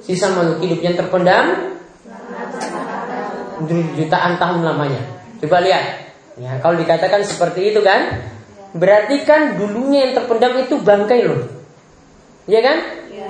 Sisa 0.03 0.27
makhluk 0.35 0.59
hidup 0.67 0.83
yang 0.83 0.99
terpendam 0.99 1.79
jutaan 3.95 4.35
tahun 4.35 4.67
lamanya. 4.67 4.99
Coba 5.39 5.63
lihat. 5.63 6.11
Ya, 6.35 6.59
kalau 6.59 6.75
dikatakan 6.75 7.23
seperti 7.23 7.71
itu 7.71 7.79
kan, 7.79 8.19
berarti 8.75 9.23
kan 9.23 9.55
dulunya 9.55 10.11
yang 10.11 10.13
terpendam 10.19 10.59
itu 10.59 10.75
bangkai 10.83 11.23
loh. 11.23 11.47
Ya 12.51 12.59
kan? 12.59 12.83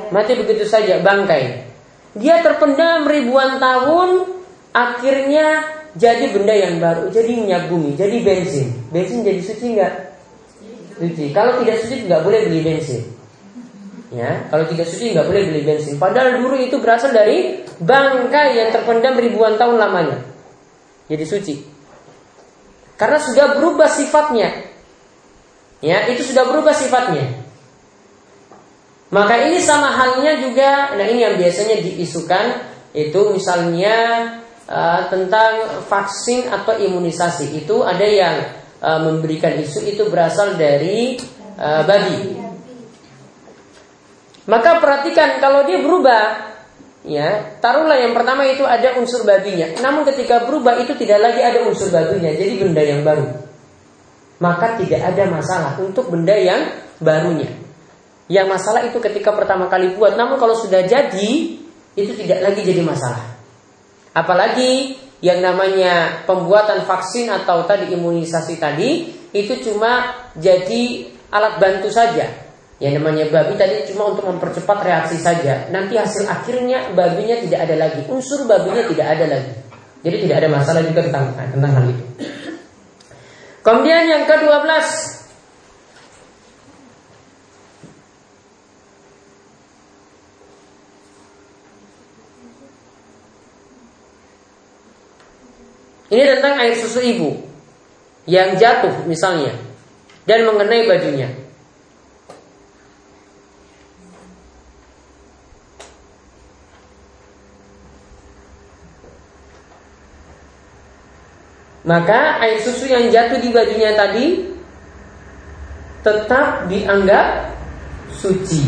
Mati 0.10 0.34
begitu 0.34 0.65
saja 0.65 0.97
bangkai. 1.06 1.69
Dia 2.17 2.41
terpendam 2.41 3.06
ribuan 3.06 3.62
tahun, 3.62 4.41
akhirnya 4.74 5.62
jadi 5.93 6.26
benda 6.34 6.58
yang 6.58 6.82
baru, 6.82 7.13
jadi 7.13 7.32
minyak 7.38 7.69
bumi, 7.69 7.93
jadi 7.93 8.17
bensin. 8.26 8.74
Bensin 8.89 9.21
jadi 9.21 9.41
suci 9.45 9.65
nggak? 9.78 10.11
Suci. 11.02 11.34
Kalau 11.34 11.58
tidak 11.66 11.82
suci 11.82 12.06
nggak 12.06 12.22
boleh 12.22 12.40
beli 12.46 12.62
bensin. 12.62 13.02
Ya, 14.12 14.46
kalau 14.52 14.68
tidak 14.68 14.86
suci 14.92 15.16
nggak 15.16 15.26
boleh 15.26 15.42
beli 15.50 15.62
bensin. 15.66 15.96
Padahal 15.98 16.38
dulu 16.38 16.60
itu 16.62 16.78
berasal 16.78 17.16
dari 17.16 17.64
bangkai 17.82 18.60
yang 18.60 18.70
terpendam 18.70 19.18
ribuan 19.18 19.58
tahun 19.58 19.82
lamanya. 19.82 20.22
Jadi 21.10 21.24
suci. 21.26 21.56
Karena 23.00 23.18
sudah 23.18 23.58
berubah 23.58 23.90
sifatnya. 23.90 24.70
Ya, 25.82 26.06
itu 26.14 26.22
sudah 26.22 26.46
berubah 26.46 26.78
sifatnya. 26.78 27.42
Maka 29.12 29.50
ini 29.50 29.60
sama 29.60 29.92
halnya 29.92 30.40
juga, 30.40 30.96
nah 30.96 31.04
ini 31.04 31.20
yang 31.26 31.36
biasanya 31.36 31.84
diisukan 31.84 32.64
itu 32.96 33.20
misalnya 33.34 33.96
uh, 34.72 35.08
tentang 35.12 35.84
vaksin 35.88 36.48
atau 36.48 36.80
imunisasi 36.80 37.60
itu 37.60 37.84
ada 37.84 38.08
yang 38.08 38.61
uh, 38.82 39.00
memberikan 39.08 39.56
isu 39.62 39.86
itu 39.86 40.04
berasal 40.10 40.58
dari 40.58 41.15
uh, 41.56 41.86
babi. 41.86 42.41
Maka 44.50 44.82
perhatikan 44.82 45.38
kalau 45.38 45.63
dia 45.70 45.80
berubah, 45.80 46.52
ya 47.06 47.56
taruhlah 47.62 48.02
yang 48.02 48.17
pertama 48.17 48.44
itu 48.50 48.65
ada 48.65 48.98
unsur 48.98 49.22
babinya. 49.24 49.78
Namun 49.80 50.04
ketika 50.10 50.44
berubah 50.44 50.82
itu 50.82 50.98
tidak 50.98 51.22
lagi 51.22 51.41
ada 51.46 51.62
unsur 51.63 51.94
babinya, 51.94 52.34
jadi 52.34 52.54
benda 52.58 52.82
yang 52.82 53.06
baru. 53.06 53.30
Maka 54.41 54.82
tidak 54.82 55.06
ada 55.06 55.24
masalah 55.30 55.78
untuk 55.78 56.10
benda 56.10 56.34
yang 56.34 56.74
barunya. 56.98 57.54
Yang 58.26 58.48
masalah 58.50 58.82
itu 58.89 58.98
ketika 58.98 59.30
pertama 59.38 59.70
kali 59.70 59.94
buat, 59.94 60.17
namun 60.17 60.41
kalau 60.41 60.58
sudah 60.58 60.82
jadi 60.82 61.32
itu 61.94 62.12
tidak 62.17 62.39
lagi 62.41 62.65
jadi 62.65 62.82
masalah. 62.82 63.38
Apalagi 64.17 64.98
yang 65.22 65.40
namanya 65.40 66.26
pembuatan 66.26 66.82
vaksin 66.84 67.30
atau 67.30 67.70
tadi 67.70 67.94
imunisasi 67.94 68.58
tadi 68.58 69.14
itu 69.32 69.54
cuma 69.62 70.12
jadi 70.34 71.14
alat 71.30 71.62
bantu 71.62 71.88
saja. 71.94 72.28
Yang 72.82 72.94
namanya 72.98 73.30
babi 73.30 73.54
tadi 73.62 73.86
cuma 73.94 74.10
untuk 74.10 74.26
mempercepat 74.26 74.82
reaksi 74.82 75.22
saja. 75.22 75.70
Nanti 75.70 75.94
hasil 76.02 76.26
akhirnya 76.26 76.90
babinya 76.98 77.38
tidak 77.38 77.70
ada 77.70 77.76
lagi, 77.78 78.02
unsur 78.10 78.50
babinya 78.50 78.82
tidak 78.90 79.08
ada 79.08 79.26
lagi. 79.38 79.54
Jadi 80.02 80.18
tidak 80.26 80.36
ada 80.42 80.50
masalah 80.50 80.82
juga 80.82 81.06
tentang 81.06 81.26
tentang 81.38 81.72
hal 81.78 81.86
itu. 81.94 82.06
Kemudian 83.62 84.10
yang 84.10 84.24
ke-12 84.26 85.21
Ini 96.12 96.24
tentang 96.28 96.60
air 96.60 96.76
susu 96.76 97.00
ibu 97.00 97.39
yang 98.28 98.60
jatuh 98.60 99.08
misalnya 99.08 99.56
dan 100.28 100.43
mengenai 100.43 100.84
bajunya. 100.84 101.32
Maka 111.88 112.43
air 112.45 112.60
susu 112.62 112.91
yang 112.91 113.08
jatuh 113.10 113.39
di 113.41 113.50
bajunya 113.50 113.95
tadi 113.95 114.52
tetap 116.04 116.67
dianggap 116.67 117.56
suci. 118.13 118.67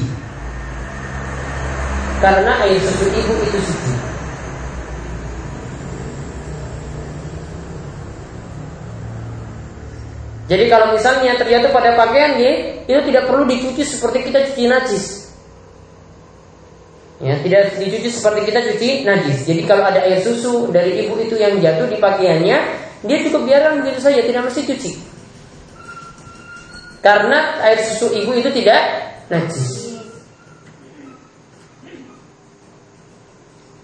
Karena 2.23 2.55
air 2.63 2.79
susu 2.79 3.05
ibu 3.11 3.33
itu 3.51 3.59
suci. 3.59 3.92
Jadi 10.53 10.69
kalau 10.69 10.93
misalnya 10.93 11.33
terjatuh 11.33 11.73
pada 11.73 11.97
pakaian 11.97 12.37
dia, 12.37 12.77
itu 12.85 13.01
tidak 13.09 13.25
perlu 13.25 13.49
dicuci 13.49 13.81
seperti 13.81 14.29
kita 14.29 14.53
cuci 14.53 14.69
najis. 14.69 15.05
Ya, 17.17 17.41
tidak 17.41 17.73
dicuci 17.81 18.13
seperti 18.13 18.53
kita 18.53 18.61
cuci 18.61 19.01
najis. 19.01 19.49
Jadi 19.49 19.65
kalau 19.65 19.89
ada 19.89 20.05
air 20.05 20.21
susu 20.21 20.69
dari 20.69 21.01
ibu 21.01 21.17
itu 21.17 21.41
yang 21.41 21.57
jatuh 21.57 21.89
di 21.89 21.97
pakaiannya, 21.97 22.57
dia 23.01 23.17
cukup 23.25 23.49
biarkan 23.49 23.81
begitu 23.81 23.97
saja, 24.05 24.21
tidak 24.21 24.45
mesti 24.45 24.61
cuci. 24.61 24.91
Karena 27.01 27.57
air 27.65 27.81
susu 27.81 28.13
ibu 28.13 28.37
itu 28.37 28.53
tidak 28.53 28.81
najis. 29.33 29.97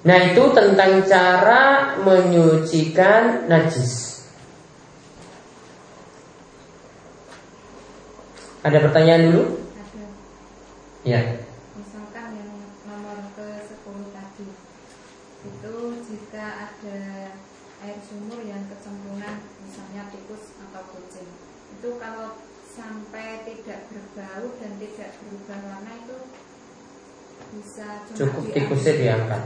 Nah 0.06 0.18
itu 0.22 0.44
tentang 0.54 1.02
cara 1.10 1.98
menyucikan 2.06 3.50
najis. 3.50 4.09
Ada 8.60 8.78
pertanyaan 8.84 9.32
dulu? 9.32 9.43
Ada. 9.72 10.06
Ya. 11.08 11.19
Misalkan 11.80 12.28
yang 12.36 12.52
nomor 12.84 13.17
ke 13.39 13.48
10 13.72 14.12
tadi 14.12 14.48
itu 15.39 15.76
jika 16.04 16.45
ada 16.67 17.00
air 17.88 18.00
sumur 18.04 18.43
yang 18.43 18.60
kecemplungan 18.67 19.39
misalnya 19.63 20.12
tikus 20.12 20.52
atau 20.60 20.84
kucing 20.91 21.32
itu 21.72 21.89
kalau 21.95 22.36
sampai 22.67 23.48
tidak 23.48 23.88
berbau 23.88 24.52
dan 24.60 24.76
tidak 24.84 25.15
berubah 25.24 25.60
warna 25.63 25.91
itu 25.95 26.17
bisa 27.56 28.04
cukup 28.19 28.43
tikusnya 28.52 28.93
diangkat. 29.00 29.43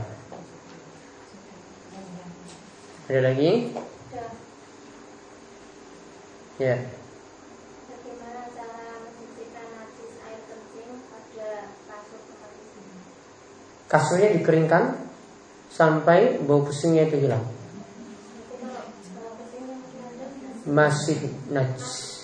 Ada 3.06 3.20
lagi? 3.20 3.50
Ya. 6.58 7.03
Kasurnya 13.88 14.32
dikeringkan 14.38 14.96
sampai 15.74 16.38
bau 16.42 16.62
pusingnya 16.62 17.10
itu 17.10 17.26
hilang. 17.26 17.44
Masih 20.64 21.18
najis. 21.52 22.14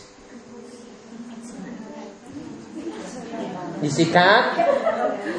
Disikat, 3.80 4.60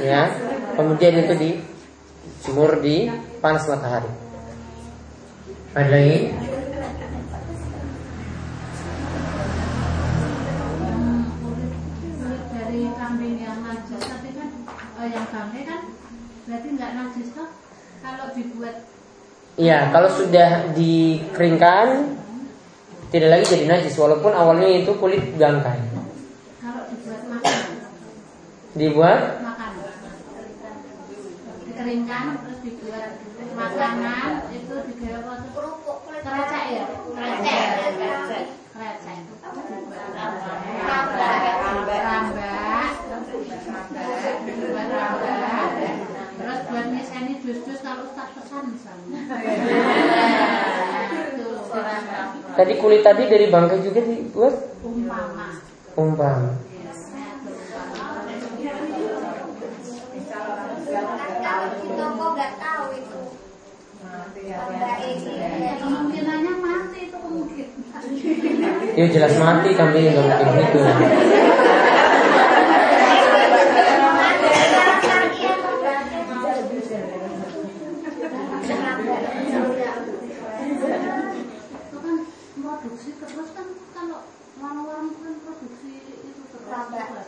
ya, 0.01 0.33
kemudian 0.73 1.13
itu 1.21 1.33
dijemur 1.37 2.81
di 2.81 3.09
panas 3.37 3.69
matahari. 3.69 4.09
Ada 5.77 5.87
lagi? 5.87 6.50
Berarti 16.51 16.67
nggak 16.75 16.91
najis 16.99 17.31
toh? 17.31 17.47
Kalau 18.03 18.27
dibuat 18.35 18.83
Iya, 19.55 19.87
kalau 19.95 20.11
sudah 20.11 20.75
dikeringkan 20.75 22.11
tidak 23.07 23.29
lagi 23.31 23.55
jadi 23.55 23.71
najis 23.71 23.95
walaupun 23.95 24.35
awalnya 24.35 24.83
itu 24.83 24.91
kulit 24.99 25.31
bangkai. 25.39 25.79
Kalau 26.59 26.91
dibuat 26.91 27.23
makan. 27.31 27.55
Dibuat? 28.75 29.19
Makan. 29.47 29.71
Dikeringkan 31.71 32.25
terus 32.43 32.59
dibuat 32.67 33.15
makanan 33.55 34.51
itu 34.51 34.75
digawe? 34.91 35.33
Kerupuk, 35.55 35.97
kerecek 36.03 36.63
ya? 36.67 36.83
Rambak. 37.15 37.63
Rambak. 38.75 39.07
Rambak. 40.83 41.99
Rambak. 42.03 42.71
Terus 46.31 46.59
buat 46.71 46.85
nyeseni 46.91 47.33
dus-dus 47.43 47.79
kalau 47.83 48.07
tak 48.15 48.31
pesan 48.37 48.63
misalnya. 48.71 49.19
Tadi 52.51 52.73
kulit 52.83 52.99
tadi 52.99 53.31
dari 53.31 53.47
bangkai 53.47 53.79
juga 53.79 54.03
dibuat? 54.03 54.55
Umpama. 54.83 55.63
Umpama. 55.95 56.51
Kalau 61.41 61.67
di 61.79 61.87
toko 61.95 62.25
nggak 62.35 62.51
tahu 82.51 82.91
itu. 82.91 83.95
Kemungkinannya 84.61 84.91
mati 84.91 86.23
itu 86.27 86.43
kemungkinan. 86.43 86.91
Ya 86.91 87.03
jelas 87.07 87.27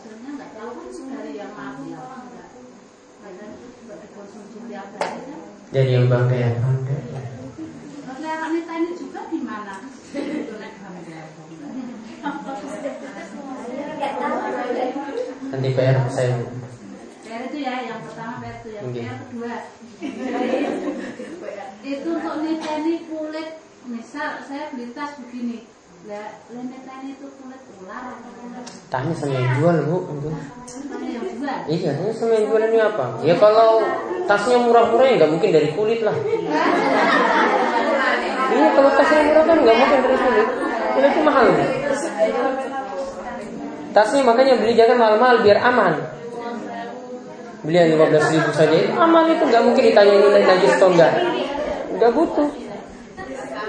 mati 1.56 1.88
kambing 1.94 1.96
nggak 3.84 3.98
mungkin 4.36 4.62
gitu. 4.68 5.36
Jadi 5.72 5.90
yang 5.96 6.06
bangga 6.12 6.36
yang 6.36 6.56
bangga. 6.60 6.96
Selera 8.04 8.36
wanita 8.46 8.72
ini 8.78 8.90
juga 8.94 9.20
di 9.32 9.40
mana? 9.40 9.74
Nanti 15.50 15.68
PR 15.72 15.96
saya. 16.12 16.36
PR 17.24 17.40
itu 17.48 17.58
ya, 17.64 17.74
yang 17.88 18.00
pertama 18.04 18.44
PR 18.44 18.54
itu, 18.60 18.68
yang 18.76 18.86
PR 18.92 19.16
kedua. 19.24 19.56
itu 21.84 22.08
untuk 22.08 22.36
niteni 22.44 22.94
kulit, 23.08 23.48
misal 23.84 24.40
saya 24.48 24.72
beli 24.72 24.88
tas 24.96 25.12
begini, 25.20 25.68
lah 26.08 26.32
niteni 26.48 27.16
itu 27.16 27.26
kulit 27.40 27.60
ular 27.84 28.16
Tanya 28.88 29.12
sama 29.12 29.36
yang 29.36 29.56
jual 29.60 29.76
bu 29.88 29.98
itu. 30.08 30.30
Iya, 31.68 31.90
tanya 31.96 32.12
sama 32.16 32.32
yang 32.36 32.46
jual 32.48 32.62
ini 32.64 32.78
apa? 32.80 33.06
Ya 33.24 33.34
kalau 33.36 33.84
tasnya 34.24 34.56
murah-murah 34.64 35.04
ya 35.04 35.14
nggak 35.20 35.32
mungkin 35.36 35.50
dari 35.52 35.68
kulit 35.76 36.00
lah. 36.00 36.16
Iya 38.54 38.66
kalau 38.72 38.90
tasnya 38.96 39.20
murah 39.28 39.44
kan 39.44 39.56
nggak 39.60 39.76
mungkin 39.76 39.98
dari 40.00 40.18
kulit. 40.20 40.48
Kulit 40.94 41.10
itu 41.12 41.20
mahal. 41.24 41.44
Tasnya 43.92 44.20
makanya 44.24 44.54
beli 44.60 44.72
jangan 44.76 44.96
mahal-mahal 44.96 45.36
biar 45.44 45.58
aman. 45.60 45.92
Beli 47.64 47.76
yang 47.80 47.96
15 47.96 48.32
ribu 48.32 48.50
saja 48.52 48.76
aman 49.00 49.24
itu 49.32 49.44
nggak 49.44 49.62
mungkin 49.64 49.82
ditanya 49.88 50.14
nilai 50.20 50.44
najis 50.44 50.72
atau 50.76 50.88
enggak. 50.92 51.12
Nggak 51.96 52.12
butuh. 52.12 52.63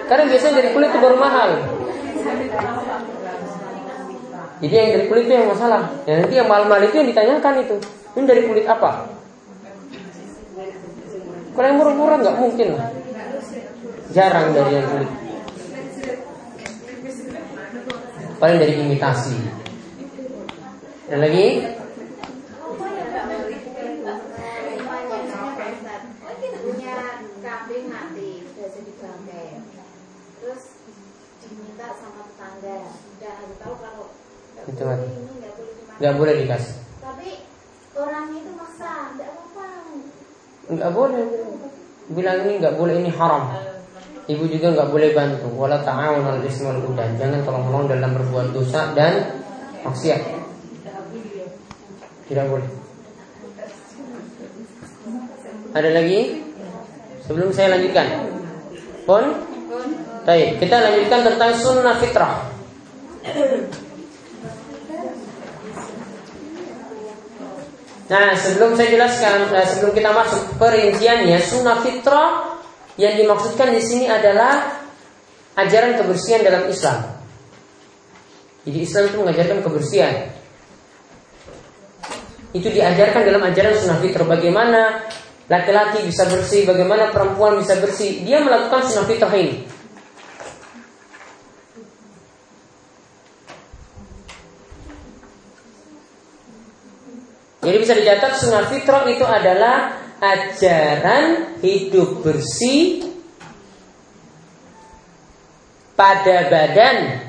Karena 0.06 0.24
biasanya 0.30 0.54
dari 0.62 0.70
kulit 0.74 0.90
itu 0.94 1.00
baru 1.02 1.18
mahal. 1.18 1.50
Jadi 4.62 4.74
yang 4.74 4.90
dari 4.96 5.06
kulit 5.10 5.24
itu 5.26 5.34
yang 5.34 5.50
masalah. 5.50 5.82
Ya 6.06 6.14
nanti 6.22 6.34
yang 6.38 6.48
mahal-mahal 6.48 6.82
itu 6.86 6.96
yang 7.02 7.10
ditanyakan 7.10 7.54
itu. 7.66 7.76
Ini 8.16 8.26
dari 8.26 8.42
kulit 8.48 8.66
apa? 8.70 9.12
Kalau 11.56 11.68
yang 11.68 11.78
murah-murah 11.80 12.18
nggak 12.22 12.38
mungkin 12.40 12.68
lah. 12.78 12.88
Jarang 14.14 14.48
dari 14.54 14.72
yang 14.78 14.88
kulit. 14.88 15.12
Paling 18.36 18.58
dari 18.60 18.74
imitasi. 18.78 19.36
Dan 21.10 21.20
lagi? 21.22 21.46
Itu 34.66 34.84
mati 34.84 35.10
nggak 36.02 36.16
boleh 36.18 36.34
dikasih 36.42 36.76
tapi 37.00 37.30
orang 37.96 38.26
itu 38.34 38.52
maksa 38.58 39.14
nggak 39.14 39.30
apa-apa 39.30 39.68
nggak 40.74 40.92
boleh 40.92 41.24
bilang 42.12 42.38
ini 42.46 42.54
nggak 42.58 42.76
boleh 42.76 42.96
ini 42.98 43.10
haram 43.14 43.54
ibu 44.26 44.44
juga 44.50 44.74
nggak 44.74 44.90
boleh 44.90 45.10
bantu. 45.14 45.48
Wala 45.54 45.82
ta'awun 45.86 46.26
al 46.26 46.42
ismal 46.42 46.82
udan. 46.82 47.18
Jangan 47.18 47.46
tolong 47.46 47.64
menolong 47.70 47.94
dalam 47.94 48.12
berbuat 48.18 48.48
dosa 48.58 48.94
dan 48.98 49.42
maksiat. 49.86 50.22
Tidak 52.26 52.46
boleh. 52.50 52.70
Ada 55.76 55.90
lagi? 55.94 56.42
Sebelum 57.30 57.54
saya 57.54 57.78
lanjutkan. 57.78 58.08
Pun? 59.06 59.24
Baik, 60.26 60.58
kita 60.58 60.82
lanjutkan 60.82 61.22
tentang 61.22 61.52
sunnah 61.54 62.02
fitrah. 62.02 62.50
Nah, 68.10 68.34
sebelum 68.34 68.74
saya 68.74 68.90
jelaskan, 68.90 69.54
nah, 69.54 69.66
sebelum 69.70 69.94
kita 69.94 70.10
masuk 70.10 70.58
perinciannya, 70.58 71.38
sunnah 71.46 71.78
fitrah 71.86 72.58
yang 72.98 73.22
dimaksudkan 73.22 73.70
di 73.70 73.82
sini 73.86 74.10
adalah 74.10 74.82
ajaran 75.62 75.94
kebersihan 75.94 76.42
dalam 76.42 76.74
Islam. 76.74 77.06
Jadi 78.66 78.78
Islam 78.82 79.04
itu 79.06 79.18
mengajarkan 79.22 79.60
kebersihan. 79.62 80.14
Itu 82.50 82.74
diajarkan 82.74 83.22
dalam 83.30 83.46
ajaran 83.46 83.78
sunnah 83.78 84.02
fitrah. 84.02 84.26
Bagaimana 84.26 85.06
laki-laki 85.46 86.02
bisa 86.10 86.26
bersih, 86.26 86.66
bagaimana 86.66 87.14
perempuan 87.14 87.62
bisa 87.62 87.78
bersih. 87.78 88.26
Dia 88.26 88.42
melakukan 88.42 88.90
sunnah 88.90 89.06
fitrah 89.06 89.34
ini. 89.38 89.75
Jadi 97.66 97.78
bisa 97.82 97.98
dicatat 97.98 98.32
sunnah 98.38 98.70
fitrah 98.70 99.10
itu 99.10 99.26
adalah 99.26 99.98
ajaran 100.22 101.58
hidup 101.66 102.22
bersih 102.22 103.10
pada 105.98 106.46
badan. 106.46 107.26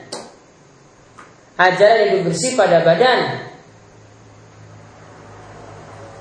Ajaran 1.57 1.99
hidup 2.13 2.23
bersih 2.29 2.53
pada 2.53 2.85
badan 2.85 3.49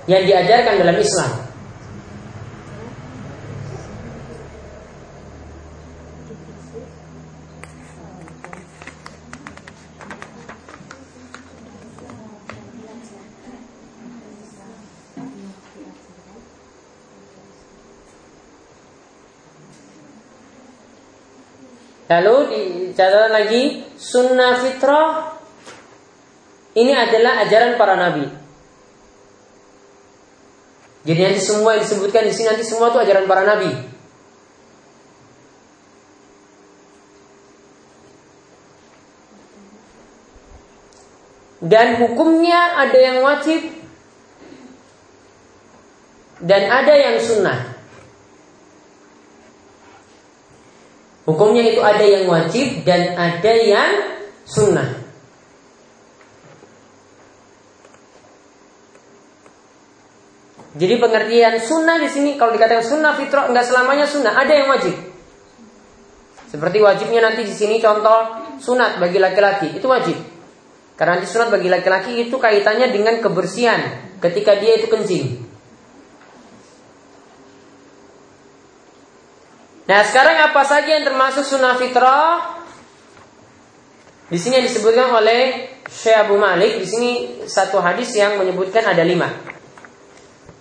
yang 0.08 0.24
diajarkan 0.24 0.80
dalam 0.80 0.96
Islam. 0.96 1.45
Lalu 22.06 22.36
dicatat 22.94 23.34
lagi 23.34 23.82
sunnah 23.98 24.62
fitrah 24.62 25.34
ini 26.76 26.94
adalah 26.94 27.42
ajaran 27.48 27.80
para 27.80 27.96
nabi. 27.98 28.28
Jadi 31.06 31.20
nanti 31.22 31.42
semua 31.42 31.78
yang 31.78 31.86
disebutkan 31.86 32.26
di 32.26 32.34
sini 32.34 32.50
nanti 32.50 32.66
semua 32.66 32.90
itu 32.94 33.00
ajaran 33.02 33.26
para 33.30 33.46
nabi. 33.46 33.72
Dan 41.66 41.98
hukumnya 41.98 42.78
ada 42.78 43.00
yang 43.00 43.18
wajib 43.26 43.62
dan 46.44 46.70
ada 46.70 46.94
yang 46.94 47.18
sunnah. 47.18 47.75
Hukumnya 51.26 51.66
itu 51.66 51.82
ada 51.82 52.06
yang 52.06 52.30
wajib 52.30 52.86
dan 52.86 53.18
ada 53.18 53.54
yang 53.58 53.92
sunnah. 54.46 55.06
Jadi 60.76 61.00
pengertian 61.00 61.56
sunnah 61.64 61.98
di 61.98 62.10
sini 62.12 62.36
kalau 62.36 62.52
dikatakan 62.54 62.84
sunnah 62.84 63.16
fitrah 63.16 63.48
enggak 63.48 63.66
selamanya 63.66 64.06
sunnah, 64.06 64.38
ada 64.38 64.54
yang 64.54 64.68
wajib. 64.70 64.94
Seperti 66.52 66.78
wajibnya 66.84 67.26
nanti 67.26 67.48
di 67.48 67.56
sini 67.56 67.82
contoh 67.82 68.46
sunat 68.62 69.02
bagi 69.02 69.18
laki-laki 69.18 69.76
itu 69.76 69.88
wajib. 69.88 70.20
Karena 70.96 71.20
nanti 71.20 71.28
sunat 71.28 71.52
bagi 71.52 71.68
laki-laki 71.68 72.28
itu 72.28 72.36
kaitannya 72.38 72.92
dengan 72.92 73.20
kebersihan 73.20 74.14
ketika 74.22 74.56
dia 74.60 74.80
itu 74.80 74.88
kencing. 74.88 75.55
Nah 79.86 80.02
sekarang 80.02 80.50
apa 80.50 80.62
saja 80.66 80.98
yang 80.98 81.06
termasuk 81.06 81.46
sunnah 81.46 81.78
fitrah? 81.78 82.58
Di 84.26 84.42
sini 84.42 84.58
yang 84.58 84.66
disebutkan 84.66 85.14
oleh 85.14 85.70
Syekh 85.86 86.18
Abu 86.26 86.42
Malik 86.42 86.82
di 86.82 86.88
sini 86.90 87.12
satu 87.46 87.78
hadis 87.78 88.10
yang 88.18 88.42
menyebutkan 88.42 88.82
ada 88.82 89.06
lima. 89.06 89.30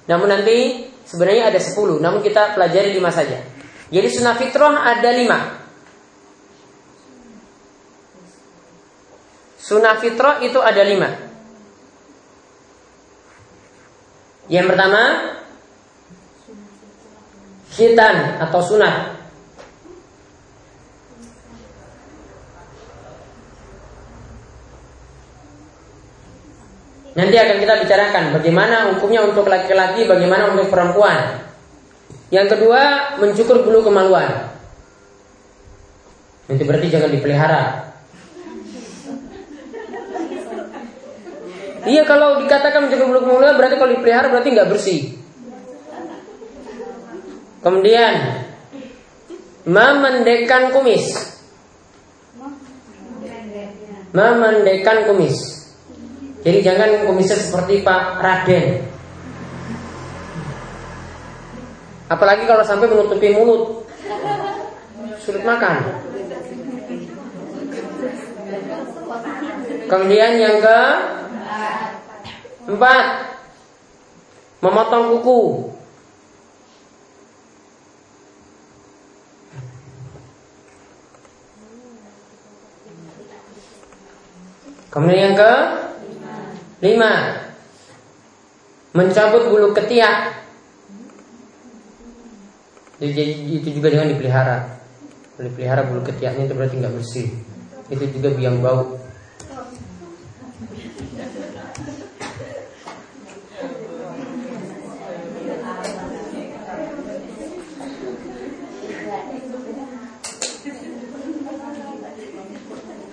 Namun 0.04 0.28
nanti 0.28 0.84
sebenarnya 1.08 1.48
ada 1.48 1.56
sepuluh, 1.56 1.96
namun 1.96 2.20
kita 2.20 2.52
pelajari 2.52 2.92
lima 2.92 3.08
saja. 3.08 3.40
Jadi 3.88 4.08
sunnah 4.12 4.37
fitrah 4.37 4.84
ada 4.84 5.10
lima. 5.16 5.38
Sunnah 9.56 9.96
fitrah 9.96 10.44
itu 10.44 10.60
ada 10.60 10.82
lima. 10.84 11.08
Yang 14.52 14.66
pertama 14.68 15.02
khitan 17.72 18.44
atau 18.44 18.60
sunat. 18.60 19.13
Nanti 27.14 27.37
akan 27.38 27.57
kita 27.62 27.74
bicarakan 27.87 28.24
bagaimana 28.35 28.90
hukumnya 28.90 29.22
untuk 29.22 29.46
laki-laki, 29.46 30.03
bagaimana 30.03 30.50
untuk 30.50 30.66
perempuan. 30.66 31.46
Yang 32.35 32.59
kedua, 32.59 33.14
mencukur 33.22 33.62
bulu 33.62 33.87
kemaluan. 33.87 34.50
Nanti 36.50 36.62
berarti 36.66 36.90
jangan 36.90 37.14
dipelihara. 37.14 37.62
Iya 41.85 42.03
kalau 42.09 42.42
dikatakan 42.42 42.88
mencukur 42.88 43.07
bulu 43.07 43.20
kemaluan 43.22 43.55
berarti 43.62 43.77
kalau 43.79 43.92
dipelihara 43.94 44.27
berarti 44.35 44.48
nggak 44.50 44.70
bersih. 44.74 45.00
Kemudian 47.62 48.42
memendekan 49.62 50.74
kumis. 50.74 51.07
Memendekan 54.11 55.07
kumis. 55.07 55.54
Jadi 56.44 56.61
jangan 56.61 57.09
kumisnya 57.09 57.40
seperti 57.40 57.80
Pak 57.80 58.20
Raden. 58.20 58.85
Apalagi 62.12 62.44
kalau 62.44 62.61
sampai 62.61 62.85
menutupi 62.85 63.33
mulut. 63.33 63.88
Sulit 65.24 65.40
makan. 65.40 66.04
Kemudian 69.88 70.37
yang 70.37 70.61
ke 70.61 70.80
empat 72.68 73.04
memotong 74.61 75.16
kuku. 75.16 75.40
Kemudian 84.92 85.33
yang 85.33 85.37
ke 85.40 85.52
Lima. 86.83 87.12
Mencabut 88.94 89.50
bulu 89.50 89.75
ketiak. 89.75 90.46
Itu 93.02 93.68
juga 93.75 93.90
jangan 93.90 94.14
dipelihara. 94.14 94.58
Dipelihara 95.35 95.83
bulu 95.90 96.06
ketiaknya 96.06 96.46
itu 96.46 96.54
berarti 96.54 96.75
nggak 96.79 96.94
bersih. 96.94 97.29
Itu 97.90 98.06
juga 98.14 98.31
biang 98.33 98.62
bau. 98.62 99.02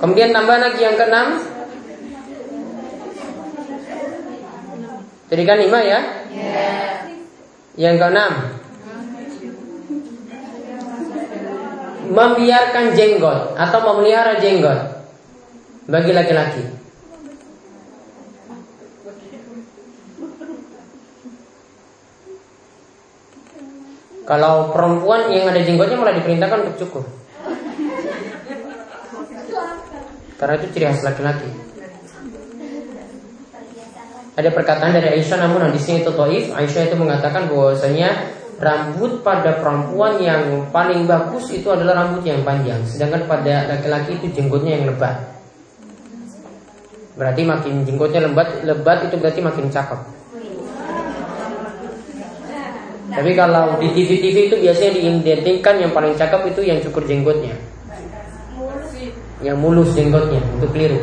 Kemudian 0.02 0.34
tambah 0.34 0.58
lagi 0.58 0.82
yang 0.82 0.98
keenam 0.98 1.51
Jadi 5.32 5.44
kan 5.48 5.58
lima 5.64 5.80
ya? 5.80 6.00
Yeah. 6.28 7.08
Yang 7.80 7.96
keenam 8.04 8.34
Membiarkan 12.12 12.86
jenggot 12.92 13.56
Atau 13.56 13.80
memelihara 13.88 14.36
jenggot 14.44 15.08
Bagi 15.88 16.12
laki-laki 16.12 16.82
Kalau 24.32 24.72
perempuan 24.72 25.28
yang 25.28 25.52
ada 25.52 25.60
jenggotnya 25.60 26.00
malah 26.00 26.16
diperintahkan 26.16 26.60
untuk 26.64 26.76
cukur. 26.88 27.04
Karena 30.40 30.56
itu 30.56 30.68
ciri 30.72 30.86
khas 30.88 31.04
laki-laki. 31.04 31.71
Ada 34.32 34.50
perkataan 34.56 34.96
dari 34.96 35.20
Aisyah 35.20 35.38
namun 35.44 35.68
hadisnya 35.68 36.04
itu 36.04 36.12
toif. 36.16 36.52
Aisyah 36.56 36.88
itu 36.88 36.96
mengatakan 36.96 37.52
bahwasanya 37.52 38.32
rambut 38.62 39.20
pada 39.26 39.60
perempuan 39.60 40.22
yang 40.24 40.72
paling 40.72 41.04
bagus 41.04 41.52
itu 41.52 41.68
adalah 41.68 42.06
rambut 42.06 42.24
yang 42.24 42.40
panjang. 42.48 42.80
Sedangkan 42.88 43.28
pada 43.28 43.68
laki-laki 43.68 44.22
itu 44.24 44.28
jenggotnya 44.32 44.80
yang 44.80 44.86
lebat. 44.96 45.20
Berarti 47.20 47.42
makin 47.44 47.84
jenggotnya 47.84 48.24
lebat, 48.24 48.64
lebat 48.64 49.04
itu 49.04 49.16
berarti 49.20 49.40
makin 49.44 49.68
cakep. 49.68 50.00
Tapi 53.12 53.32
kalau 53.36 53.76
di 53.84 53.92
TV-TV 53.92 54.38
itu 54.48 54.56
biasanya 54.56 54.92
diidentikan 54.96 55.76
yang 55.84 55.92
paling 55.92 56.16
cakep 56.16 56.56
itu 56.56 56.62
yang 56.64 56.80
cukur 56.80 57.04
jenggotnya 57.04 57.52
yang 59.42 59.58
mulus 59.58 59.90
jenggotnya 59.98 60.42
itu 60.62 60.68
keliru. 60.70 61.02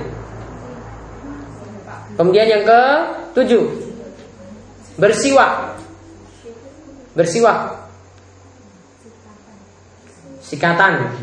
Kemudian 2.18 2.50
yang 2.50 2.62
ke 2.66 2.82
tujuh 3.38 3.62
bersiwak, 4.98 5.78
bersiwak, 7.14 7.78
sikatan. 10.42 11.14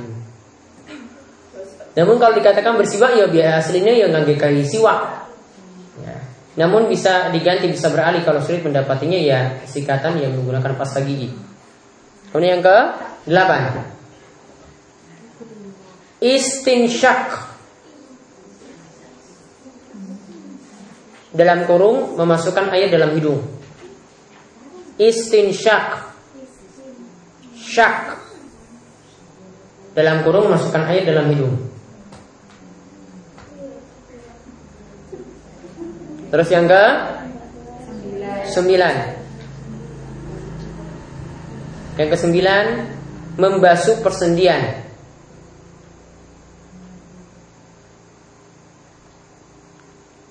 Namun 1.99 2.15
kalau 2.15 2.33
dikatakan 2.39 2.79
bersiwak 2.79 3.19
ya 3.19 3.27
biasa 3.27 3.75
aslinya 3.75 3.91
ya 3.91 4.07
nggak 4.07 4.63
siwak. 4.63 5.27
Ya. 5.99 6.15
Namun 6.63 6.87
bisa 6.87 7.27
diganti 7.35 7.67
bisa 7.67 7.91
beralih 7.91 8.23
kalau 8.23 8.39
sulit 8.39 8.63
mendapatinya 8.63 9.19
ya 9.19 9.39
sikatan 9.67 10.23
yang 10.23 10.31
menggunakan 10.39 10.79
pasta 10.79 11.03
gigi. 11.03 11.35
Kemudian 12.31 12.59
yang 12.59 12.63
ke 12.63 12.77
delapan 13.27 13.59
istinsyak 16.25 17.54
dalam 21.35 21.67
kurung 21.67 22.15
memasukkan 22.15 22.71
air 22.71 22.87
dalam 22.87 23.11
hidung. 23.11 23.43
Istinsyak. 24.95 26.15
Syak. 27.59 28.15
Dalam 29.91 30.23
kurung 30.23 30.47
memasukkan 30.51 30.83
air 30.91 31.03
dalam 31.03 31.27
hidung. 31.31 31.55
Terus 36.31 36.47
yang 36.51 36.67
ke? 36.67 36.83
Sembilan. 38.51 38.95
Yang 41.95 42.09
ke 42.11 42.17
sembilan 42.19 42.65
membasuh 43.35 43.99
persendian 43.99 44.84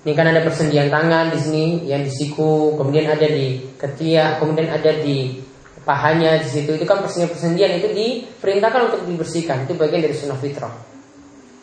Ini 0.04 0.12
kan 0.12 0.28
ada 0.28 0.44
persendian 0.44 0.92
tangan 0.92 1.32
di 1.32 1.38
sini, 1.40 1.64
yang 1.88 2.04
di 2.04 2.12
siku, 2.12 2.76
kemudian 2.76 3.08
ada 3.08 3.24
di 3.24 3.56
ketiak, 3.80 4.36
kemudian 4.36 4.68
ada 4.68 5.00
di 5.00 5.40
pahanya 5.80 6.36
di 6.40 6.48
situ. 6.48 6.76
Itu 6.76 6.84
kan 6.84 7.00
persendian-persendian 7.00 7.80
itu 7.80 7.88
diperintahkan 7.88 8.80
untuk 8.92 9.00
dibersihkan. 9.08 9.64
Itu 9.64 9.80
bagian 9.80 10.04
dari 10.04 10.12
sunnah 10.12 10.36
fitrah. 10.36 10.76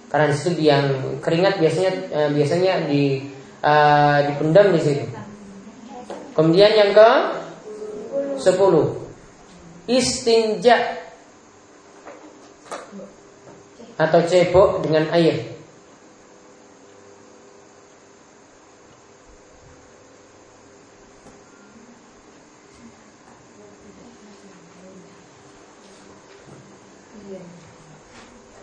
Karena 0.09 0.25
di 0.27 0.35
situ 0.35 0.57
yang 0.57 0.85
keringat 1.21 1.61
biasanya 1.61 1.91
eh, 2.09 2.29
biasanya 2.33 2.73
di 2.89 3.23
uh, 3.63 4.19
dipendam 4.27 4.73
di 4.73 4.81
situ. 4.81 5.05
Kemudian 6.33 6.71
yang 6.75 6.91
ke 6.91 7.09
sepuluh 8.41 9.05
istinja 9.85 10.97
atau 14.01 14.19
cebok 14.25 14.81
dengan 14.81 15.05
air. 15.13 15.50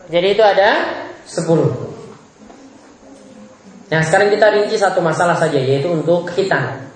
Jadi 0.09 0.27
itu 0.35 0.43
ada 0.45 0.71
10 1.29 1.47
Nah 3.89 4.01
sekarang 4.05 4.29
kita 4.33 4.53
rinci 4.53 4.77
satu 4.77 5.01
masalah 5.05 5.37
saja 5.37 5.61
Yaitu 5.61 5.89
untuk 5.93 6.29
khitan 6.33 6.89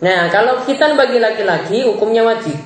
Nah 0.00 0.32
kalau 0.32 0.64
khitan 0.64 0.96
bagi 0.96 1.20
laki-laki 1.20 1.84
Hukumnya 1.84 2.24
wajib. 2.24 2.56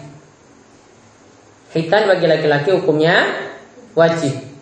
Khitan 1.75 2.07
bagi 2.07 2.31
laki-laki 2.31 2.71
hukumnya 2.73 3.25
Wajib 3.97 4.54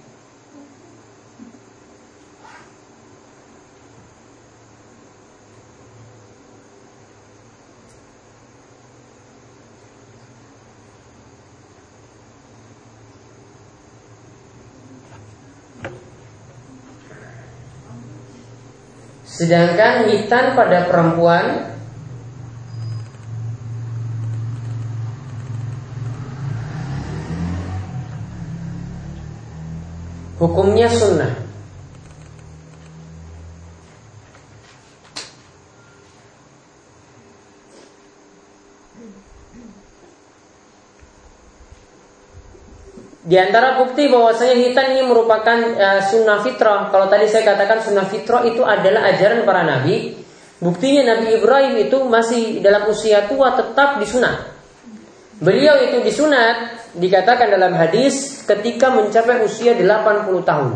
Sedangkan 19.42 20.06
hitan 20.06 20.54
pada 20.54 20.86
perempuan 20.86 21.74
Hukumnya 30.38 30.86
sunnah 30.86 31.42
Di 43.32 43.40
antara 43.40 43.80
bukti 43.80 44.12
bahwasanya 44.12 44.60
hitan 44.60 44.92
ini 44.92 45.08
merupakan 45.08 45.56
uh, 45.56 46.04
sunnah 46.04 46.44
fitrah. 46.44 46.92
Kalau 46.92 47.08
tadi 47.08 47.24
saya 47.32 47.48
katakan 47.48 47.80
sunnah 47.80 48.04
fitrah 48.04 48.44
itu 48.44 48.60
adalah 48.60 49.08
ajaran 49.08 49.48
para 49.48 49.64
nabi. 49.64 50.20
Buktinya 50.60 51.16
Nabi 51.16 51.40
Ibrahim 51.40 51.80
itu 51.80 51.96
masih 52.04 52.60
dalam 52.60 52.84
usia 52.92 53.24
tua 53.24 53.56
tetap 53.56 53.96
disunat. 54.04 54.52
Beliau 55.40 55.80
itu 55.80 56.04
disunat 56.04 56.76
dikatakan 56.92 57.48
dalam 57.48 57.72
hadis 57.72 58.44
ketika 58.44 58.92
mencapai 58.92 59.40
usia 59.48 59.80
80 59.80 60.28
tahun. 60.44 60.70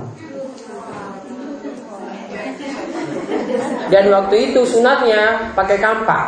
Dan 3.92 4.04
waktu 4.16 4.34
itu 4.48 4.64
sunatnya 4.64 5.52
pakai 5.52 5.76
kampak. 5.76 6.24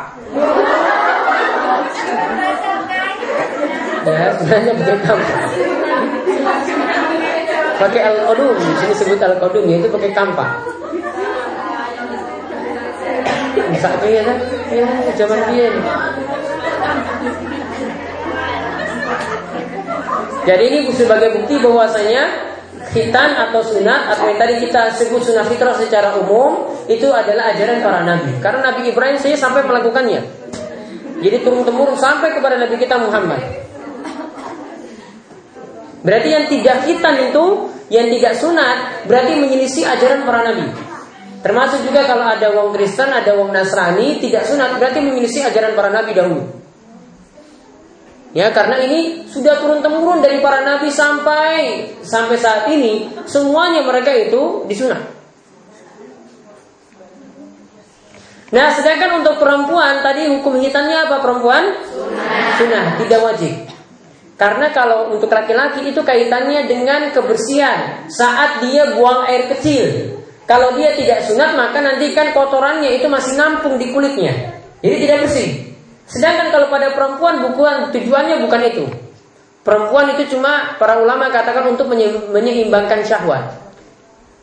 Ya, 4.04 4.28
sebenarnya 4.36 4.72
pakai 4.76 4.96
kampak 5.08 5.77
pakai 7.78 8.00
al 8.02 8.18
kodum 8.26 8.58
sini 8.58 8.94
sebut 8.94 9.22
al 9.22 9.38
kodum 9.38 9.64
yaitu 9.70 9.88
pakai 9.88 10.10
kampak. 10.10 10.50
Bisa 13.58 13.88
ya 14.06 14.22
kan? 14.26 14.38
Ya 14.74 14.86
zaman 15.14 15.40
dia 15.50 15.70
jadi 20.48 20.64
ini 20.64 20.88
sebagai 20.96 21.36
bukti 21.36 21.60
bahwasanya 21.60 22.24
khitan 22.88 23.36
atau 23.36 23.60
sunat 23.60 24.16
atau 24.16 24.32
yang 24.32 24.40
tadi 24.40 24.64
kita 24.64 24.96
sebut 24.96 25.20
sunat 25.20 25.44
fitrah 25.44 25.76
secara 25.76 26.16
umum 26.24 26.72
itu 26.88 27.04
adalah 27.12 27.52
ajaran 27.52 27.84
para 27.84 28.00
nabi. 28.00 28.32
Karena 28.40 28.72
Nabi 28.72 28.88
Ibrahim 28.88 29.20
saya 29.20 29.36
sampai 29.36 29.60
melakukannya. 29.68 30.24
Jadi 31.20 31.36
turun 31.44 31.68
temurun 31.68 31.98
sampai 32.00 32.32
kepada 32.32 32.56
Nabi 32.56 32.80
kita 32.80 32.96
Muhammad 32.96 33.67
Berarti 36.02 36.28
yang 36.30 36.44
tidak 36.46 36.86
hitam 36.86 37.14
itu, 37.18 37.44
yang 37.90 38.06
tidak 38.12 38.34
sunat, 38.38 39.08
berarti 39.10 39.32
menyelisih 39.40 39.84
ajaran 39.88 40.22
para 40.22 40.40
nabi. 40.46 40.66
Termasuk 41.38 41.86
juga 41.86 42.06
kalau 42.06 42.26
ada 42.26 42.50
wong 42.50 42.74
Kristen, 42.74 43.10
ada 43.10 43.34
wong 43.38 43.54
Nasrani, 43.54 44.18
tidak 44.18 44.46
sunat, 44.46 44.78
berarti 44.78 44.98
menyelisih 45.02 45.46
ajaran 45.48 45.74
para 45.74 45.90
nabi 45.90 46.14
dahulu. 46.14 46.42
Ya, 48.36 48.52
karena 48.52 48.76
ini 48.84 49.24
sudah 49.24 49.56
turun 49.56 49.80
temurun 49.80 50.20
dari 50.20 50.44
para 50.44 50.60
nabi 50.60 50.92
sampai 50.92 51.88
sampai 52.04 52.36
saat 52.36 52.68
ini, 52.68 53.08
semuanya 53.24 53.80
mereka 53.82 54.12
itu 54.12 54.68
disunat. 54.68 55.00
Nah, 58.48 58.72
sedangkan 58.72 59.20
untuk 59.20 59.36
perempuan 59.36 60.00
tadi 60.00 60.24
hukum 60.28 60.56
hitamnya 60.60 61.08
apa 61.08 61.20
perempuan? 61.20 61.84
Sunnah, 61.84 62.56
Sunnah 62.56 62.84
tidak 62.96 63.20
wajib. 63.20 63.77
Karena 64.38 64.70
kalau 64.70 65.10
untuk 65.10 65.34
laki-laki 65.34 65.90
itu 65.90 65.98
kaitannya 66.06 66.70
dengan 66.70 67.10
kebersihan 67.10 68.06
saat 68.06 68.62
dia 68.62 68.94
buang 68.94 69.26
air 69.26 69.50
kecil. 69.50 70.14
Kalau 70.46 70.78
dia 70.78 70.94
tidak 70.94 71.26
sunat 71.26 71.58
maka 71.58 71.82
nanti 71.82 72.14
kan 72.14 72.30
kotorannya 72.30 73.02
itu 73.02 73.10
masih 73.10 73.34
nampung 73.34 73.76
di 73.82 73.90
kulitnya. 73.90 74.62
Jadi 74.78 74.96
tidak 75.02 75.26
bersih. 75.26 75.48
Sedangkan 76.06 76.54
kalau 76.54 76.70
pada 76.70 76.94
perempuan 76.94 77.42
bukan 77.50 77.90
tujuannya 77.90 78.38
bukan 78.46 78.60
itu. 78.62 78.84
Perempuan 79.66 80.14
itu 80.16 80.38
cuma 80.38 80.78
para 80.78 81.02
ulama 81.02 81.28
katakan 81.34 81.74
untuk 81.74 81.90
menyeimbangkan 82.32 83.04
syahwat. 83.04 83.58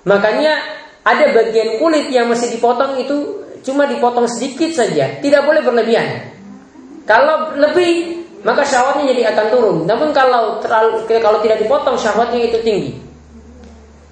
Makanya 0.05 0.59
ada 1.01 1.33
bagian 1.33 1.81
kulit 1.81 2.11
yang 2.11 2.29
masih 2.29 2.53
dipotong 2.53 2.99
itu 3.01 3.47
cuma 3.65 3.89
dipotong 3.89 4.29
sedikit 4.29 4.69
saja, 4.75 5.17
tidak 5.23 5.41
boleh 5.47 5.65
berlebihan. 5.65 6.35
Kalau 7.09 7.57
lebih 7.57 8.24
maka 8.45 8.61
syahwatnya 8.61 9.09
jadi 9.09 9.33
akan 9.33 9.45
turun. 9.49 9.77
Namun 9.89 10.13
kalau 10.13 10.61
terlalu, 10.61 11.09
kalau 11.09 11.41
tidak 11.41 11.65
dipotong 11.65 11.97
syahwatnya 11.97 12.45
itu 12.45 12.61
tinggi. 12.61 12.93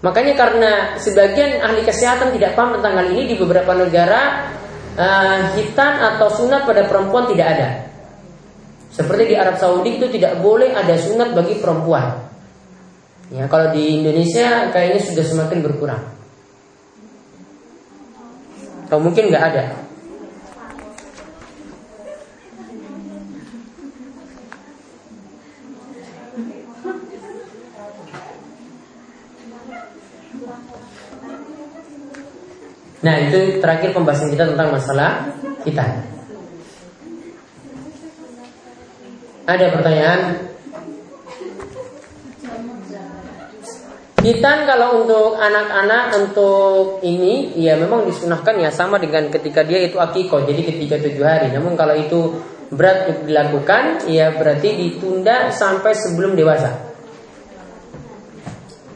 Makanya 0.02 0.34
karena 0.34 0.72
sebagian 0.98 1.62
ahli 1.62 1.86
kesehatan 1.86 2.34
tidak 2.34 2.58
paham 2.58 2.82
tentang 2.82 2.98
hal 2.98 3.08
ini 3.14 3.30
di 3.30 3.36
beberapa 3.38 3.72
negara 3.78 4.52
uh, 4.98 5.54
hitan 5.54 5.94
atau 6.02 6.28
sunat 6.34 6.66
pada 6.66 6.90
perempuan 6.90 7.30
tidak 7.30 7.48
ada. 7.56 7.70
Seperti 8.90 9.32
di 9.32 9.36
Arab 9.38 9.62
Saudi 9.62 10.02
itu 10.02 10.10
tidak 10.10 10.42
boleh 10.42 10.74
ada 10.74 10.98
sunat 10.98 11.38
bagi 11.38 11.62
perempuan. 11.62 12.26
Ya, 13.32 13.46
kalau 13.48 13.70
di 13.72 14.02
Indonesia 14.02 14.74
kayaknya 14.74 15.02
sudah 15.02 15.26
semakin 15.26 15.60
berkurang. 15.62 16.04
Atau 18.90 18.98
mungkin 18.98 19.30
nggak 19.30 19.46
ada. 19.56 19.83
Nah 33.04 33.16
itu 33.20 33.60
terakhir 33.60 33.92
pembahasan 33.92 34.32
kita 34.32 34.56
tentang 34.56 34.72
masalah 34.72 35.28
kita. 35.68 35.84
Ada 39.44 39.76
pertanyaan? 39.76 40.20
Hitan 44.24 44.64
kalau 44.64 45.04
untuk 45.04 45.36
anak-anak 45.36 46.16
untuk 46.16 47.04
ini 47.04 47.52
ya 47.60 47.76
memang 47.76 48.08
disunahkan 48.08 48.56
ya 48.56 48.72
sama 48.72 48.96
dengan 48.96 49.28
ketika 49.28 49.68
dia 49.68 49.84
itu 49.84 50.00
akiko 50.00 50.48
jadi 50.48 50.64
ketika 50.64 50.96
tujuh 51.04 51.28
hari. 51.28 51.52
Namun 51.52 51.76
kalau 51.76 51.92
itu 51.92 52.40
berat 52.72 53.12
untuk 53.12 53.28
dilakukan 53.28 54.08
ya 54.08 54.32
berarti 54.32 54.80
ditunda 54.80 55.52
sampai 55.52 55.92
sebelum 55.92 56.40
dewasa. 56.40 56.72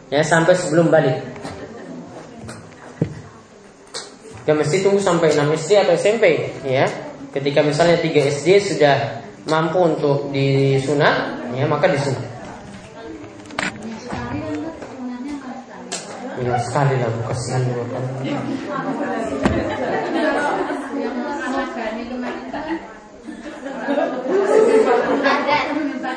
Ya 0.08 0.24
sampai 0.24 0.56
sebelum 0.56 0.88
balik. 0.88 1.20
Ya 4.48 4.56
mesti 4.56 4.80
tunggu 4.80 5.04
sampai 5.04 5.36
6 5.36 5.44
SD 5.60 5.76
atau 5.76 5.92
SMP 6.00 6.56
ya. 6.64 6.88
Ketika 7.36 7.60
misalnya 7.68 8.00
3 8.00 8.32
SD 8.32 8.48
sudah 8.64 9.20
mampu 9.44 9.84
untuk 9.84 10.32
disunat, 10.32 11.44
ya 11.52 11.68
maka 11.68 11.92
disunat. 11.92 12.24
Ya 16.40 16.56
sekali 16.64 16.96
lah 16.96 17.12
kasihan 17.28 17.62
juga 17.68 17.84
kan. 17.92 18.04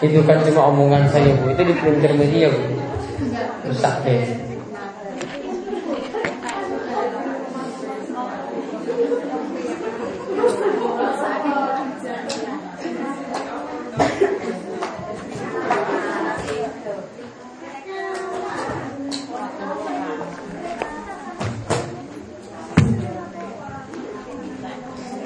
Itu 0.01 0.20
kan 0.22 0.39
cuma 0.47 0.62
omongan 0.70 1.03
saya 1.11 1.35
bu, 1.35 1.51
itu 1.51 1.62
di 1.66 1.74
printer 1.74 2.12
media 2.14 2.47
bu. 2.47 2.62
Rusak 3.66 4.07
deh. 4.07 4.50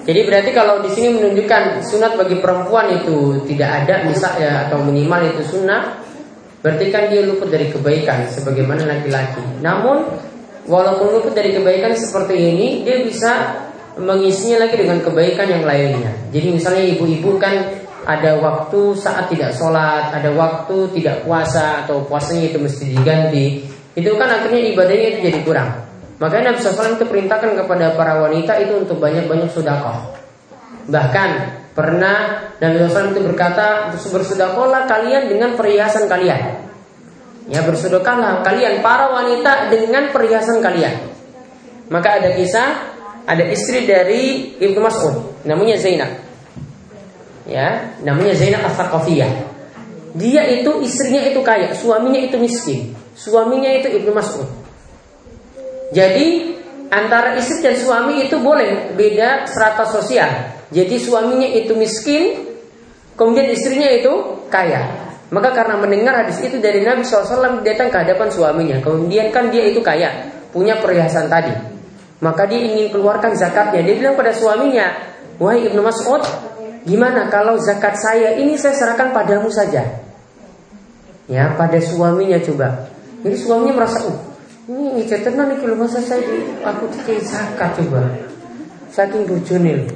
Jadi 0.05 0.20
berarti 0.28 0.50
kalau 0.52 0.84
di 0.84 0.92
sini 0.92 1.16
menunjukkan 1.16 1.80
sunat 1.80 2.20
bagi 2.20 2.36
perempuan 2.36 2.92
itu 2.92 3.40
tidak 3.48 3.84
ada 3.84 4.05
misalnya 4.05 4.68
atau 4.68 4.84
minimal 4.84 5.32
itu 5.32 5.57
sunat, 5.57 5.96
berarti 6.61 6.92
kan 6.92 7.09
dia 7.09 7.24
luput 7.24 7.48
dari 7.48 7.72
kebaikan 7.72 8.28
sebagaimana 8.28 8.84
laki-laki. 8.84 9.40
Namun 9.64 10.05
walaupun 10.68 11.09
luput 11.09 11.32
dari 11.32 11.57
kebaikan 11.57 11.96
seperti 11.96 12.36
ini, 12.36 12.84
dia 12.84 13.00
bisa 13.00 13.64
mengisinya 13.96 14.68
lagi 14.68 14.76
dengan 14.76 15.00
kebaikan 15.00 15.48
yang 15.48 15.64
lainnya. 15.64 16.12
Jadi 16.28 16.52
misalnya 16.52 16.84
ibu-ibu 16.84 17.40
kan 17.40 17.80
ada 18.05 18.36
waktu 18.36 18.92
saat 19.00 19.32
tidak 19.32 19.57
sholat, 19.57 20.12
ada 20.12 20.28
waktu 20.36 20.92
tidak 21.00 21.24
puasa 21.24 21.88
atau 21.88 22.05
puasanya 22.05 22.52
itu 22.52 22.61
mesti 22.61 22.92
diganti. 22.92 23.64
Itu 23.96 24.20
kan 24.20 24.28
akhirnya 24.28 24.68
ibadahnya 24.76 25.16
itu 25.16 25.20
jadi 25.32 25.40
kurang. 25.40 25.70
Makanya 26.22 26.54
Nabi 26.54 26.58
SAW 26.62 26.94
itu 26.94 27.06
perintahkan 27.10 27.58
kepada 27.58 27.98
para 27.98 28.22
wanita 28.22 28.54
itu 28.62 28.78
untuk 28.78 29.02
banyak-banyak 29.02 29.50
sudakoh. 29.50 30.14
Bahkan 30.86 31.30
pernah 31.74 32.50
Nabi 32.62 32.74
SAW 32.86 33.12
itu 33.16 33.22
berkata 33.26 33.90
bersudakohlah 33.92 34.86
kalian 34.86 35.26
dengan 35.26 35.58
perhiasan 35.58 36.06
kalian. 36.06 36.70
Ya 37.50 37.60
bersudahkanlah 37.60 38.40
kalian 38.40 38.80
para 38.80 39.12
wanita 39.12 39.68
dengan 39.68 40.08
perhiasan 40.14 40.64
kalian. 40.64 41.12
Maka 41.92 42.22
ada 42.22 42.32
kisah 42.32 42.96
ada 43.24 43.44
istri 43.52 43.84
dari 43.84 44.54
Ibnu 44.56 44.80
Mas'ud 44.80 45.44
namanya 45.44 45.76
Zainab. 45.76 46.24
Ya, 47.44 47.92
namanya 48.00 48.32
Zainab 48.32 48.64
as 48.64 48.80
Dia 50.16 50.42
itu 50.48 50.70
istrinya 50.80 51.20
itu 51.28 51.44
kaya, 51.44 51.76
suaminya 51.76 52.16
itu 52.16 52.40
miskin. 52.40 52.96
Suaminya 53.12 53.68
itu 53.68 53.92
Ibnu 54.00 54.16
Mas'ud. 54.16 54.63
Jadi 55.93 56.57
antara 56.89 57.37
istri 57.37 57.61
dan 57.61 57.76
suami 57.76 58.24
itu 58.24 58.41
boleh 58.41 58.95
beda 58.95 59.45
strata 59.51 59.85
sosial. 59.85 60.30
Jadi 60.72 60.97
suaminya 60.97 61.49
itu 61.51 61.76
miskin, 61.76 62.55
kemudian 63.18 63.51
istrinya 63.51 63.91
itu 63.91 64.12
kaya. 64.49 65.05
Maka 65.35 65.51
karena 65.51 65.76
mendengar 65.80 66.14
hadis 66.24 66.39
itu 66.47 66.62
dari 66.62 66.87
Nabi 66.87 67.03
SAW 67.03 67.64
datang 67.66 67.91
ke 67.91 67.97
hadapan 68.07 68.28
suaminya. 68.30 68.76
Kemudian 68.78 69.35
kan 69.35 69.51
dia 69.51 69.66
itu 69.66 69.82
kaya, 69.82 70.30
punya 70.55 70.78
perhiasan 70.78 71.26
tadi. 71.26 71.51
Maka 72.22 72.47
dia 72.47 72.62
ingin 72.62 72.95
keluarkan 72.95 73.35
zakatnya. 73.35 73.82
Dia 73.82 73.95
bilang 73.99 74.14
pada 74.14 74.30
suaminya, 74.30 74.95
Wahai 75.43 75.66
Ibnu 75.66 75.82
Mas'ud, 75.82 76.22
gimana 76.87 77.26
kalau 77.26 77.59
zakat 77.59 77.99
saya 77.99 78.39
ini 78.39 78.55
saya 78.55 78.78
serahkan 78.78 79.11
padamu 79.11 79.51
saja? 79.51 79.82
Ya, 81.26 81.57
pada 81.59 81.80
suaminya 81.82 82.39
coba. 82.39 82.87
Jadi 83.26 83.37
suaminya 83.41 83.74
merasa, 83.82 83.99
uh, 84.05 84.14
ini 84.64 85.04
tenan 85.04 85.52
iki 85.52 85.68
lho 85.68 85.76
masa 85.76 86.00
saya 86.00 86.24
aku 86.64 86.88
dikei 86.88 87.20
zakat 87.20 87.76
coba. 87.76 88.08
Saking 88.88 89.28
bojone. 89.28 89.90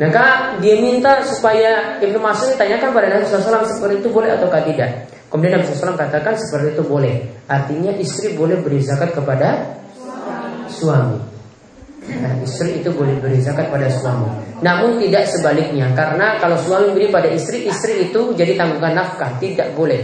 Nah, 0.00 0.08
kak, 0.08 0.64
dia 0.64 0.80
minta 0.80 1.20
supaya 1.20 2.00
Ibnu 2.00 2.16
Mas'ud 2.24 2.56
tanyakan 2.56 2.96
pada 2.96 3.12
Nabi 3.12 3.28
SAW 3.28 3.68
seperti 3.68 4.00
itu 4.00 4.08
boleh 4.08 4.32
atau 4.32 4.48
tidak. 4.48 5.12
Kemudian 5.28 5.60
Nabi 5.60 5.68
SAW 5.68 5.92
katakan 5.92 6.32
seperti 6.40 6.72
itu 6.72 6.82
boleh. 6.88 7.20
Artinya 7.44 7.92
istri 8.00 8.32
boleh 8.32 8.64
beri 8.64 8.80
zakat 8.80 9.12
kepada 9.12 9.76
suami. 10.72 11.20
Nah, 12.16 12.32
istri 12.40 12.80
itu 12.80 12.88
boleh 12.96 13.20
beri 13.20 13.44
zakat 13.44 13.68
pada 13.68 13.92
suami. 13.92 14.32
Namun 14.64 14.96
tidak 15.04 15.28
sebaliknya, 15.28 15.92
karena 15.92 16.40
kalau 16.40 16.56
suami 16.56 16.96
beri 16.96 17.12
pada 17.12 17.28
istri, 17.28 17.68
istri 17.68 18.08
itu 18.08 18.32
jadi 18.32 18.56
tanggungan 18.56 18.96
nafkah, 18.96 19.36
tidak 19.36 19.76
boleh. 19.76 20.00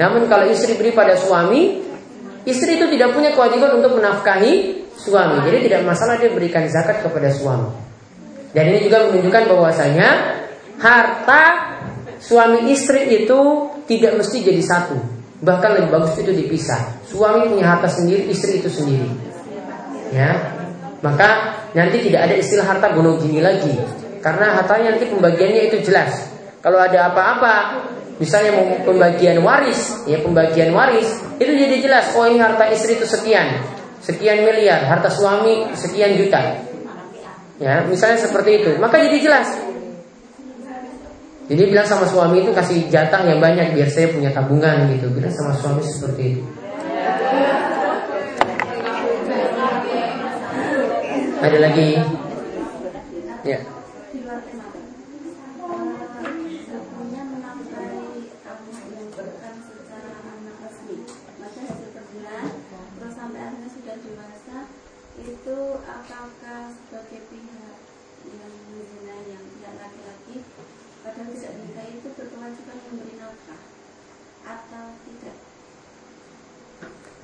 Namun 0.00 0.24
kalau 0.24 0.48
istri 0.48 0.80
beri 0.80 0.96
pada 0.96 1.20
suami, 1.20 1.84
Istri 2.44 2.76
itu 2.76 2.86
tidak 2.92 3.16
punya 3.16 3.32
kewajiban 3.32 3.80
untuk 3.80 3.96
menafkahi 3.96 4.84
suami. 5.00 5.40
Jadi 5.48 5.68
tidak 5.68 5.80
masalah 5.88 6.20
dia 6.20 6.28
berikan 6.28 6.68
zakat 6.68 7.00
kepada 7.00 7.32
suami. 7.32 7.72
Dan 8.52 8.70
ini 8.70 8.86
juga 8.86 9.08
menunjukkan 9.10 9.42
bahwasanya 9.50 10.08
harta 10.78 11.42
suami 12.20 12.70
istri 12.70 13.24
itu 13.24 13.40
tidak 13.88 14.20
mesti 14.20 14.44
jadi 14.44 14.62
satu. 14.62 14.96
Bahkan 15.44 15.70
lebih 15.80 15.90
bagus 15.90 16.14
itu 16.20 16.30
dipisah. 16.30 17.04
Suami 17.08 17.50
punya 17.50 17.74
harta 17.76 17.88
sendiri, 17.90 18.28
istri 18.30 18.60
itu 18.60 18.70
sendiri. 18.70 19.08
Ya. 20.14 20.54
Maka 21.02 21.60
nanti 21.76 22.00
tidak 22.00 22.30
ada 22.30 22.34
istilah 22.38 22.64
harta 22.64 22.92
gunung 22.96 23.20
gini 23.20 23.40
lagi. 23.44 23.72
Karena 24.24 24.56
hartanya 24.56 24.96
nanti 24.96 25.04
pembagiannya 25.10 25.68
itu 25.68 25.84
jelas. 25.84 26.32
Kalau 26.64 26.80
ada 26.80 27.12
apa-apa 27.12 27.54
misalnya 28.18 28.82
pembagian 28.86 29.42
waris, 29.42 30.06
ya 30.06 30.22
pembagian 30.22 30.70
waris 30.74 31.08
itu 31.38 31.52
jadi 31.52 31.76
jelas. 31.82 32.14
Oh 32.14 32.26
ini 32.26 32.38
harta 32.38 32.70
istri 32.70 32.94
itu 32.94 33.06
sekian, 33.06 33.62
sekian 34.02 34.46
miliar, 34.46 34.86
harta 34.86 35.10
suami 35.10 35.70
sekian 35.74 36.14
juta. 36.18 36.62
Ya, 37.62 37.86
misalnya 37.86 38.18
seperti 38.18 38.50
itu, 38.62 38.70
maka 38.82 38.98
jadi 38.98 39.18
jelas. 39.22 39.48
Jadi 41.44 41.62
bilang 41.68 41.84
sama 41.84 42.08
suami 42.08 42.40
itu 42.40 42.56
kasih 42.56 42.88
jatah 42.88 43.20
yang 43.28 43.36
banyak 43.36 43.76
biar 43.76 43.88
saya 43.92 44.08
punya 44.08 44.32
tabungan 44.32 44.88
gitu. 44.96 45.12
Bilang 45.12 45.28
sama 45.28 45.52
suami 45.52 45.84
seperti 45.84 46.22
itu. 46.34 46.42
Ada 51.44 51.58
lagi? 51.60 52.00
Ya. 53.44 53.60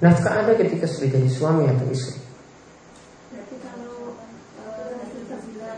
Nafkah 0.01 0.32
ada 0.32 0.57
ketika 0.57 0.88
sudah 0.88 1.12
jadi 1.12 1.28
suami 1.28 1.68
atau 1.68 1.84
istri. 1.92 2.16
Berarti 3.28 3.57
kalau 3.61 4.16
eh, 4.64 4.96
itu 4.96 5.18
terus 5.28 5.44
tidak 5.44 5.76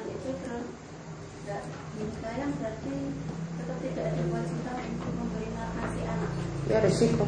berarti 2.55 2.95
tetap 3.59 3.79
tidak 3.83 4.05
ada 4.07 4.23
kewajiban 4.23 4.79
untuk 4.95 5.13
memberi 5.19 5.49
nafkah 5.59 5.87
si 5.91 6.01
anak. 6.07 6.31
Ya 6.71 6.79
resiko. 6.79 7.27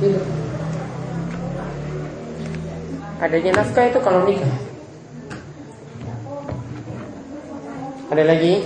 Iya. 0.00 0.20
Adanya 3.20 3.52
nafkah 3.60 3.84
itu 3.84 4.00
kalau 4.00 4.20
nikah. 4.24 4.54
Ada 8.16 8.24
lagi? 8.24 8.64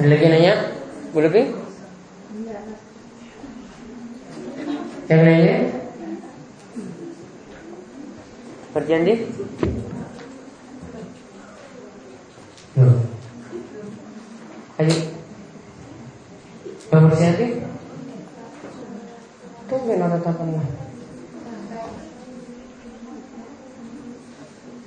Ada 0.00 0.08
lagi 0.08 0.24
nanya? 0.24 0.54
Bu 1.12 1.20
Lebih? 1.20 1.59
Yang 5.10 5.22
lainnya? 5.26 5.56
Berjanji? 8.70 9.14
Belum. 12.78 13.02
Ayo. 14.78 14.94
Bang 16.94 17.04
Berjanji? 17.10 17.46
Tunggu 19.66 19.92
nara 19.98 20.18
tapan 20.22 20.62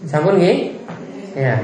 Sampun 0.08 0.40
nggih? 0.40 0.80
Ya. 1.36 1.60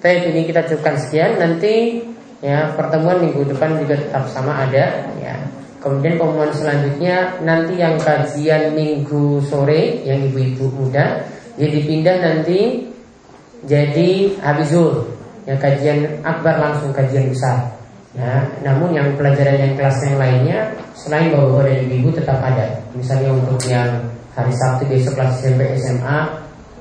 Baik, 0.00 0.32
ini 0.32 0.48
kita 0.48 0.64
cukupkan 0.72 0.96
sekian. 0.96 1.36
Nanti 1.36 2.00
ya 2.40 2.72
pertemuan 2.72 3.20
minggu 3.20 3.44
depan 3.44 3.76
juga 3.76 4.00
tetap 4.00 4.24
sama 4.32 4.64
ada. 4.64 5.12
Ya. 5.20 5.45
Kemudian 5.86 6.18
pengumuman 6.18 6.50
selanjutnya 6.50 7.38
nanti 7.46 7.78
yang 7.78 7.94
kajian 8.02 8.74
minggu 8.74 9.38
sore 9.46 10.02
yang 10.02 10.18
ibu-ibu 10.26 10.66
muda 10.74 11.22
jadi 11.54 11.78
pindah 11.86 12.16
nanti 12.18 12.90
jadi 13.70 14.34
habis 14.42 14.74
zuhur 14.74 15.06
ya 15.46 15.54
kajian 15.56 16.20
akbar 16.26 16.58
langsung 16.58 16.90
kajian 16.90 17.30
besar. 17.30 17.70
Ya, 18.16 18.48
namun 18.64 18.96
yang 18.96 19.12
pelajaran 19.14 19.60
yang 19.60 19.72
kelas 19.76 20.00
yang 20.08 20.16
lainnya 20.16 20.58
selain 20.96 21.30
bapak-bapak 21.30 21.68
dan 21.68 21.78
ibu-ibu 21.84 22.10
tetap 22.16 22.38
ada. 22.40 22.66
Misalnya 22.96 23.30
untuk 23.30 23.60
yang 23.68 24.08
hari 24.32 24.52
Sabtu 24.56 24.88
besok 24.88 25.20
kelas 25.20 25.36
SMP 25.44 25.76
SMA 25.78 26.18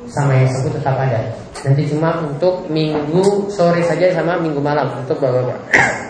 sama 0.09 0.31
yang 0.31 0.47
Sabtu 0.49 0.79
tetap 0.79 0.95
ada. 0.95 1.29
Nanti 1.61 1.81
cuma 1.91 2.23
untuk 2.23 2.65
minggu 2.71 3.51
sore 3.51 3.83
saja 3.83 4.15
sama 4.15 4.39
minggu 4.39 4.63
malam 4.63 4.95
untuk 5.03 5.19
bapak-bapak. 5.19 6.04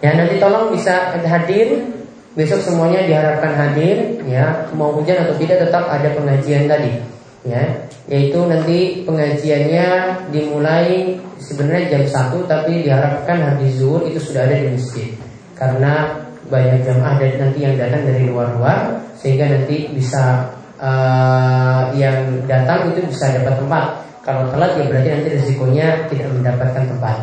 Ya 0.00 0.16
nanti 0.16 0.40
tolong 0.40 0.72
bisa 0.72 1.12
hadir. 1.16 1.96
Besok 2.30 2.62
semuanya 2.62 3.04
diharapkan 3.04 3.52
hadir 3.52 4.22
ya. 4.24 4.70
Mau 4.72 4.96
hujan 4.96 5.28
atau 5.28 5.36
tidak 5.36 5.68
tetap 5.68 5.84
ada 5.92 6.08
pengajian 6.16 6.64
tadi 6.70 6.96
ya. 7.44 7.62
Yaitu 8.08 8.40
nanti 8.48 9.04
pengajiannya 9.04 9.86
dimulai 10.34 11.14
sebenarnya 11.38 11.94
jam 11.94 12.02
1 12.02 12.50
Tapi 12.50 12.82
diharapkan 12.82 13.38
habis 13.38 13.78
zuhur 13.78 14.02
itu 14.08 14.18
sudah 14.18 14.48
ada 14.48 14.56
di 14.56 14.72
masjid. 14.72 15.10
Karena 15.58 16.16
banyak 16.50 16.82
jamaah 16.82 17.14
dan 17.20 17.32
nanti 17.38 17.58
yang 17.62 17.76
datang 17.78 18.02
dari 18.02 18.26
luar-luar 18.26 18.98
Sehingga 19.20 19.46
nanti 19.46 19.92
bisa 19.92 20.48
uh, 20.80 21.92
yang 21.92 22.46
datang 22.48 22.88
itu 22.94 23.04
bisa 23.04 23.36
dapat 23.36 23.60
tempat. 23.60 23.84
Kalau 24.24 24.48
telat 24.54 24.80
ya 24.80 24.84
berarti 24.88 25.08
nanti 25.12 25.28
resikonya 25.34 25.86
tidak 26.08 26.28
mendapatkan 26.32 26.84
tempat 26.88 27.16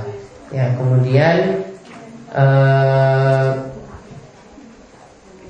Ya. 0.48 0.72
Kemudian 0.80 1.66
uh, 2.34 3.50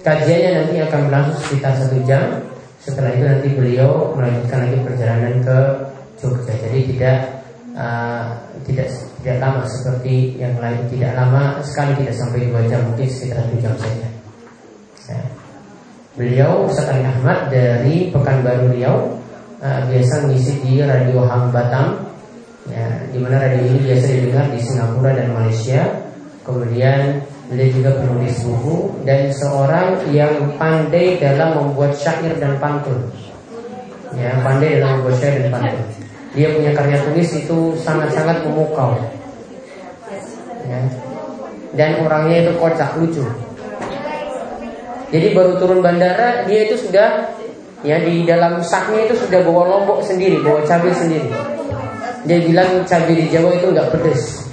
kajiannya 0.06 0.52
nanti 0.64 0.76
akan 0.84 1.00
berlangsung 1.10 1.40
sekitar 1.44 1.74
satu 1.78 1.98
jam. 2.06 2.24
Setelah 2.78 3.12
itu 3.12 3.26
nanti 3.28 3.48
beliau 3.52 4.16
melanjutkan 4.16 4.64
lagi 4.64 4.80
perjalanan 4.86 5.34
ke 5.44 5.58
Jogja. 6.18 6.54
Jadi 6.56 6.80
tidak 6.96 7.18
uh, 7.76 8.32
tidak 8.64 8.88
tidak 9.20 9.38
lama 9.44 9.62
seperti 9.68 10.40
yang 10.40 10.56
lain, 10.58 10.88
tidak 10.88 11.12
lama 11.18 11.60
sekali 11.66 11.92
tidak 12.00 12.16
sampai 12.16 12.48
dua 12.48 12.64
jam 12.72 12.80
mungkin 12.88 13.08
sekitar 13.12 13.44
satu 13.44 13.58
jam 13.60 13.74
saja. 13.76 14.08
Ya. 15.08 15.22
Beliau 16.18 16.66
Ustaz 16.66 16.90
Ahmad 16.90 17.54
dari 17.54 18.10
Pekanbaru 18.10 18.74
Riau 18.74 19.20
uh, 19.62 19.82
biasa 19.86 20.26
mengisi 20.26 20.58
di 20.64 20.82
Radio 20.82 21.28
Ham 21.28 21.52
Batam 21.52 22.08
ya, 22.72 22.88
di 23.12 23.18
mana 23.22 23.38
radio 23.40 23.64
ini 23.68 23.80
biasa 23.84 24.06
didengar 24.16 24.46
di 24.52 24.60
Singapura 24.64 25.12
dan 25.14 25.36
Malaysia 25.36 26.07
Kemudian 26.48 27.28
beliau 27.52 27.70
juga 27.76 27.92
penulis 28.00 28.40
buku 28.48 29.04
dan 29.04 29.28
seorang 29.36 30.00
yang 30.16 30.56
pandai 30.56 31.20
dalam 31.20 31.60
membuat 31.60 31.92
syair 31.92 32.40
dan 32.40 32.56
pantun. 32.56 33.12
Ya, 34.16 34.40
pandai 34.40 34.80
dalam 34.80 35.04
membuat 35.04 35.20
syair 35.20 35.44
dan 35.44 35.52
pantun. 35.52 35.84
Dia 36.32 36.48
punya 36.56 36.72
karya 36.72 37.04
tulis 37.04 37.30
itu 37.36 37.76
sangat-sangat 37.84 38.48
memukau. 38.48 38.96
Ya. 40.72 40.80
Dan 41.76 42.00
orangnya 42.08 42.48
itu 42.48 42.52
kocak 42.56 42.96
lucu. 42.96 43.28
Jadi 45.12 45.28
baru 45.36 45.60
turun 45.60 45.84
bandara 45.84 46.48
dia 46.48 46.68
itu 46.72 46.80
sudah 46.80 47.28
ya 47.84 48.00
di 48.00 48.24
dalam 48.24 48.64
saknya 48.64 49.04
itu 49.12 49.20
sudah 49.20 49.44
bawa 49.44 49.68
lombok 49.68 50.00
sendiri, 50.00 50.40
bawa 50.40 50.64
cabai 50.64 50.96
sendiri. 50.96 51.28
Dia 52.24 52.40
bilang 52.40 52.88
cabai 52.88 53.20
di 53.20 53.28
Jawa 53.28 53.52
itu 53.52 53.68
nggak 53.68 53.92
pedes 53.92 54.47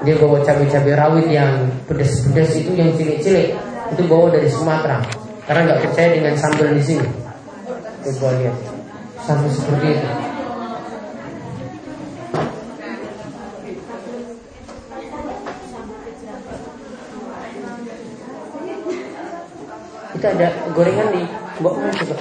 dia 0.00 0.16
bawa 0.16 0.40
cabai-cabai 0.40 0.96
rawit 0.96 1.28
yang 1.28 1.68
pedas-pedas 1.84 2.56
itu 2.56 2.72
yang 2.72 2.88
cilik-cilik 2.96 3.52
itu 3.92 4.02
bawa 4.08 4.32
dari 4.32 4.48
Sumatera. 4.48 5.04
Karena 5.44 5.60
nggak 5.66 5.80
percaya 5.84 6.08
dengan 6.16 6.34
sambal 6.40 6.72
di 6.72 6.82
sini. 6.84 7.08
Coba 8.06 8.28
lihat. 8.40 8.56
Sambal 9.28 9.50
seperti 9.52 9.86
itu. 9.92 10.08
Kita 20.16 20.26
ada 20.36 20.48
gorengan 20.76 21.08
di 21.16 21.22
bawah 21.60 21.92
coba 21.92 22.14